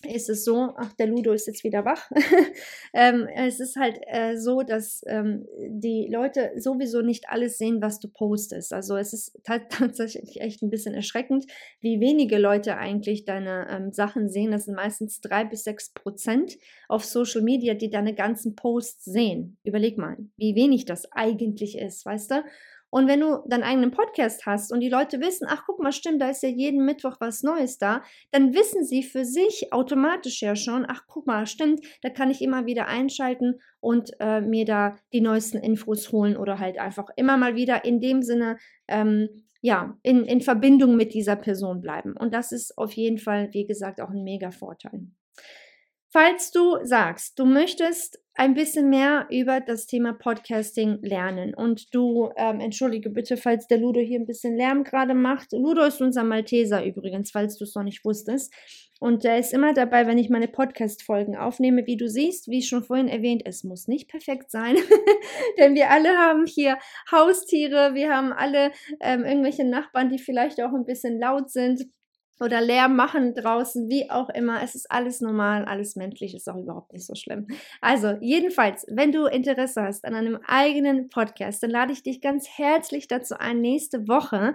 ist 0.08 0.30
es 0.30 0.46
so, 0.46 0.74
ach, 0.78 0.94
der 0.94 1.08
Ludo 1.08 1.34
ist 1.34 1.48
jetzt 1.48 1.64
wieder 1.64 1.84
wach. 1.86 2.10
ähm, 2.94 3.28
es 3.36 3.60
ist 3.60 3.76
halt 3.76 4.00
äh, 4.08 4.38
so, 4.38 4.62
dass 4.62 5.04
ähm, 5.08 5.46
die 5.68 6.08
Leute 6.10 6.52
sowieso 6.58 7.02
nicht 7.02 7.30
alles 7.30 7.58
sehen, 7.58 7.82
was 7.82 8.00
du 8.00 8.08
postest. 8.08 8.74
Also 8.74 8.96
es 8.96 9.14
ist 9.14 9.40
tatsächlich 9.44 10.42
echt 10.42 10.62
ein 10.62 10.70
bisschen 10.70 10.94
erschreckend, 10.94 11.46
wie 11.82 12.00
wenige 12.00 12.38
Leute 12.38 12.78
eigentlich 12.78 13.26
deine 13.26 13.68
ähm, 13.70 13.92
Sachen 13.92 14.30
sehen. 14.30 14.52
Das 14.52 14.66
sind 14.66 14.76
meistens 14.76 15.22
drei 15.22 15.44
bis 15.44 15.64
sechs 15.64 15.92
Prozent 15.94 16.58
auf 16.88 17.04
Social 17.04 17.42
Media, 17.42 17.74
die 17.74 17.90
deine 17.90 18.16
ganzen 18.16 18.56
Posts 18.56 19.06
sehen. 19.06 19.58
Überleg 19.64 19.98
mal, 19.98 20.18
wie 20.38 20.56
wenig 20.56 20.86
das 20.86 21.12
eigentlich 21.12 21.78
ist, 21.78 22.06
weißt 22.06 22.32
du? 22.32 22.44
Und 22.90 23.08
wenn 23.08 23.20
du 23.20 23.44
deinen 23.48 23.64
eigenen 23.64 23.92
Podcast 23.92 24.46
hast 24.46 24.72
und 24.72 24.80
die 24.80 24.90
Leute 24.90 25.20
wissen, 25.20 25.48
ach 25.50 25.64
guck 25.66 25.80
mal, 25.80 25.92
stimmt, 25.92 26.22
da 26.22 26.30
ist 26.30 26.44
ja 26.44 26.50
jeden 26.50 26.86
Mittwoch 26.86 27.18
was 27.20 27.44
Neues 27.44 27.78
da, 27.78 28.04
dann 28.32 28.54
wissen 28.54 28.84
sie 28.84 29.04
für 29.04 29.26
sich 29.26 29.72
automatisch 29.72 30.42
ja 30.42 30.56
schon, 30.56 30.86
ach 30.88 31.04
guck 31.08 31.28
mal, 31.28 31.46
stimmt, 31.46 31.82
da 32.02 32.10
kann 32.10 32.32
ich 32.32 32.42
immer 32.42 32.66
wieder 32.66 32.88
einschalten 32.88 33.60
und 33.80 34.12
äh, 34.20 34.42
mir 34.42 34.66
da 34.66 34.98
die 35.14 35.22
neuesten 35.22 35.58
Infos 35.58 36.12
holen 36.12 36.36
oder 36.36 36.60
halt 36.60 36.80
einfach 36.80 37.10
immer 37.16 37.38
mal 37.38 37.56
wieder 37.56 37.86
in 37.86 38.00
dem 38.00 38.22
Sinne, 38.22 38.58
ähm, 38.88 39.30
ja, 39.62 39.98
in, 40.04 40.24
in 40.26 40.42
Verbindung 40.42 40.96
mit 40.96 41.14
dieser 41.14 41.36
Person 41.36 41.82
bleiben. 41.82 42.16
Und 42.18 42.34
das 42.34 42.52
ist 42.52 42.78
auf 42.78 42.94
jeden 42.94 43.18
Fall, 43.18 43.50
wie 43.52 43.66
gesagt, 43.66 44.00
auch 44.02 44.10
ein 44.10 44.24
mega 44.24 44.52
Vorteil. 44.52 45.02
Falls 46.12 46.50
du 46.50 46.78
sagst, 46.84 47.38
du 47.38 47.46
möchtest 47.46 48.20
ein 48.34 48.56
bisschen 48.56 48.90
mehr 48.90 49.28
über 49.30 49.60
das 49.60 49.86
Thema 49.86 50.14
Podcasting 50.14 50.98
lernen 51.04 51.54
und 51.54 51.94
du, 51.94 52.32
ähm, 52.36 52.62
entschuldige 52.62 53.12
bitte, 53.12 53.38
falls 53.38 53.68
der 53.68 53.78
Ludo 53.78 54.00
hier 54.00 54.20
ein 54.20 54.26
bisschen 54.26 54.56
Lärm 54.56 54.84
gerade 54.84 55.14
macht. 55.14 55.52
Ludo 55.52 55.84
ist 55.84 56.02
unser 56.02 56.24
Malteser 56.24 56.84
übrigens, 56.84 57.30
falls 57.30 57.58
du 57.58 57.66
es 57.66 57.76
noch 57.76 57.84
nicht 57.84 58.04
wusstest. 58.06 58.52
Und 59.00 59.24
der 59.24 59.38
ist 59.38 59.54
immer 59.54 59.74
dabei, 59.74 60.08
wenn 60.08 60.18
ich 60.18 60.32
meine 60.32 60.48
Podcast-Folgen 60.48 61.38
aufnehme. 61.38 61.86
Wie 61.86 61.96
du 61.96 62.10
siehst, 62.10 62.48
wie 62.48 62.64
schon 62.64 62.84
vorhin 62.84 63.08
erwähnt, 63.08 63.44
es 63.46 63.64
muss 63.64 63.88
nicht 63.88 64.10
perfekt 64.10 64.50
sein, 64.50 64.78
denn 65.60 65.76
wir 65.76 65.92
alle 65.92 66.18
haben 66.18 66.48
hier 66.48 66.80
Haustiere, 67.12 67.94
wir 67.94 68.16
haben 68.16 68.34
alle 68.34 68.72
ähm, 69.00 69.26
irgendwelche 69.26 69.64
Nachbarn, 69.64 70.10
die 70.10 70.18
vielleicht 70.18 70.60
auch 70.60 70.74
ein 70.74 70.86
bisschen 70.86 71.20
laut 71.20 71.52
sind 71.52 71.86
oder 72.40 72.62
Lärm 72.62 72.96
machen 72.96 73.36
draußen, 73.36 73.90
wie 73.90 74.10
auch 74.10 74.30
immer. 74.30 74.64
Es 74.64 74.76
ist 74.76 74.92
alles 74.92 75.22
normal, 75.22 75.66
alles 75.66 75.96
menschlich, 75.96 76.36
ist 76.36 76.50
auch 76.50 76.58
überhaupt 76.58 76.94
nicht 76.94 77.06
so 77.06 77.16
schlimm. 77.16 77.48
Also, 77.82 78.18
jedenfalls, 78.22 78.86
wenn 78.90 79.12
du 79.12 79.26
Interesse 79.26 79.84
hast 79.84 80.06
an 80.06 80.16
einem 80.16 80.40
eigenen 80.48 81.10
Podcast, 81.10 81.64
dann 81.64 81.72
lade 81.72 81.94
ich 81.94 82.04
dich 82.04 82.22
ganz 82.22 82.48
herzlich 82.48 83.08
dazu 83.08 83.38
ein, 83.40 83.62
nächste 83.62 84.08
Woche 84.08 84.54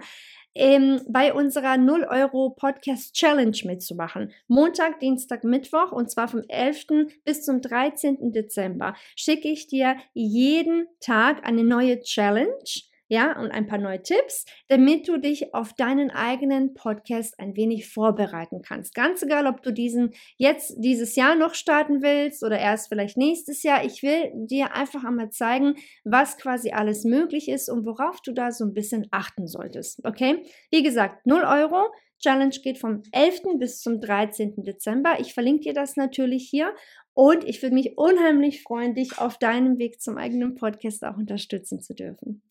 ähm, 0.55 1.01
bei 1.09 1.33
unserer 1.33 1.77
0 1.77 2.05
Euro 2.09 2.49
Podcast 2.49 3.13
Challenge 3.13 3.57
mitzumachen. 3.65 4.31
Montag, 4.47 4.99
Dienstag, 4.99 5.43
Mittwoch 5.43 5.91
und 5.91 6.09
zwar 6.09 6.29
vom 6.29 6.43
11. 6.47 6.87
bis 7.25 7.43
zum 7.43 7.61
13. 7.61 8.31
Dezember 8.31 8.95
schicke 9.15 9.49
ich 9.49 9.67
dir 9.67 9.97
jeden 10.13 10.87
Tag 11.01 11.45
eine 11.45 11.63
neue 11.63 11.99
Challenge 11.99 12.63
ja, 13.07 13.39
und 13.39 13.51
ein 13.51 13.67
paar 13.67 13.77
neue 13.77 14.01
Tipps, 14.01 14.45
damit 14.67 15.07
du 15.07 15.17
dich 15.17 15.53
auf 15.53 15.73
deinen 15.73 16.09
eigenen 16.09 16.73
Podcast 16.73 17.39
ein 17.39 17.55
wenig 17.55 17.87
vorbereiten 17.87 18.61
kannst. 18.61 18.95
Ganz 18.95 19.21
egal, 19.21 19.45
ob 19.45 19.61
du 19.61 19.71
diesen 19.71 20.11
jetzt 20.37 20.75
dieses 20.77 21.15
Jahr 21.15 21.35
noch 21.35 21.53
starten 21.53 22.01
willst 22.01 22.43
oder 22.43 22.57
erst 22.57 22.89
vielleicht 22.89 23.17
nächstes 23.17 23.61
Jahr. 23.63 23.85
Ich 23.85 24.01
will 24.01 24.31
dir 24.33 24.73
einfach 24.73 25.03
einmal 25.03 25.29
zeigen, 25.29 25.75
was 26.03 26.37
quasi 26.37 26.71
alles 26.71 27.03
möglich 27.03 27.47
ist 27.47 27.69
und 27.69 27.85
worauf 27.85 28.21
du 28.21 28.31
da 28.31 28.51
so 28.51 28.65
ein 28.65 28.73
bisschen 28.73 29.07
achten 29.11 29.47
solltest. 29.47 30.03
Okay? 30.03 30.43
Wie 30.71 30.83
gesagt, 30.83 31.25
0 31.25 31.43
Euro. 31.43 31.91
Challenge 32.19 32.55
geht 32.63 32.79
vom 32.79 33.03
11. 33.11 33.59
bis 33.59 33.81
zum 33.81 33.99
13. 33.99 34.63
Dezember. 34.63 35.19
Ich 35.19 35.33
verlinke 35.33 35.63
dir 35.63 35.73
das 35.73 35.95
natürlich 35.95 36.47
hier 36.49 36.73
und 37.13 37.43
ich 37.43 37.61
würde 37.61 37.75
mich 37.75 37.97
unheimlich 37.97 38.63
freuen, 38.63 38.95
dich 38.95 39.19
auf 39.19 39.37
deinem 39.37 39.77
Weg 39.77 40.01
zum 40.01 40.17
eigenen 40.17 40.55
Podcast 40.55 41.03
auch 41.05 41.17
unterstützen 41.17 41.81
zu 41.81 41.93
dürfen. 41.93 42.41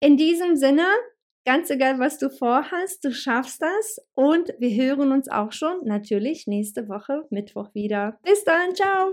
In 0.00 0.16
diesem 0.16 0.54
Sinne, 0.54 0.86
ganz 1.44 1.70
egal, 1.70 1.98
was 1.98 2.18
du 2.18 2.30
vorhast, 2.30 3.04
du 3.04 3.12
schaffst 3.12 3.60
das 3.60 3.98
und 4.14 4.54
wir 4.58 4.70
hören 4.70 5.10
uns 5.10 5.28
auch 5.28 5.50
schon 5.50 5.84
natürlich 5.84 6.46
nächste 6.46 6.88
Woche 6.88 7.26
Mittwoch 7.30 7.74
wieder. 7.74 8.16
Bis 8.22 8.44
dann, 8.44 8.76
ciao! 8.76 9.12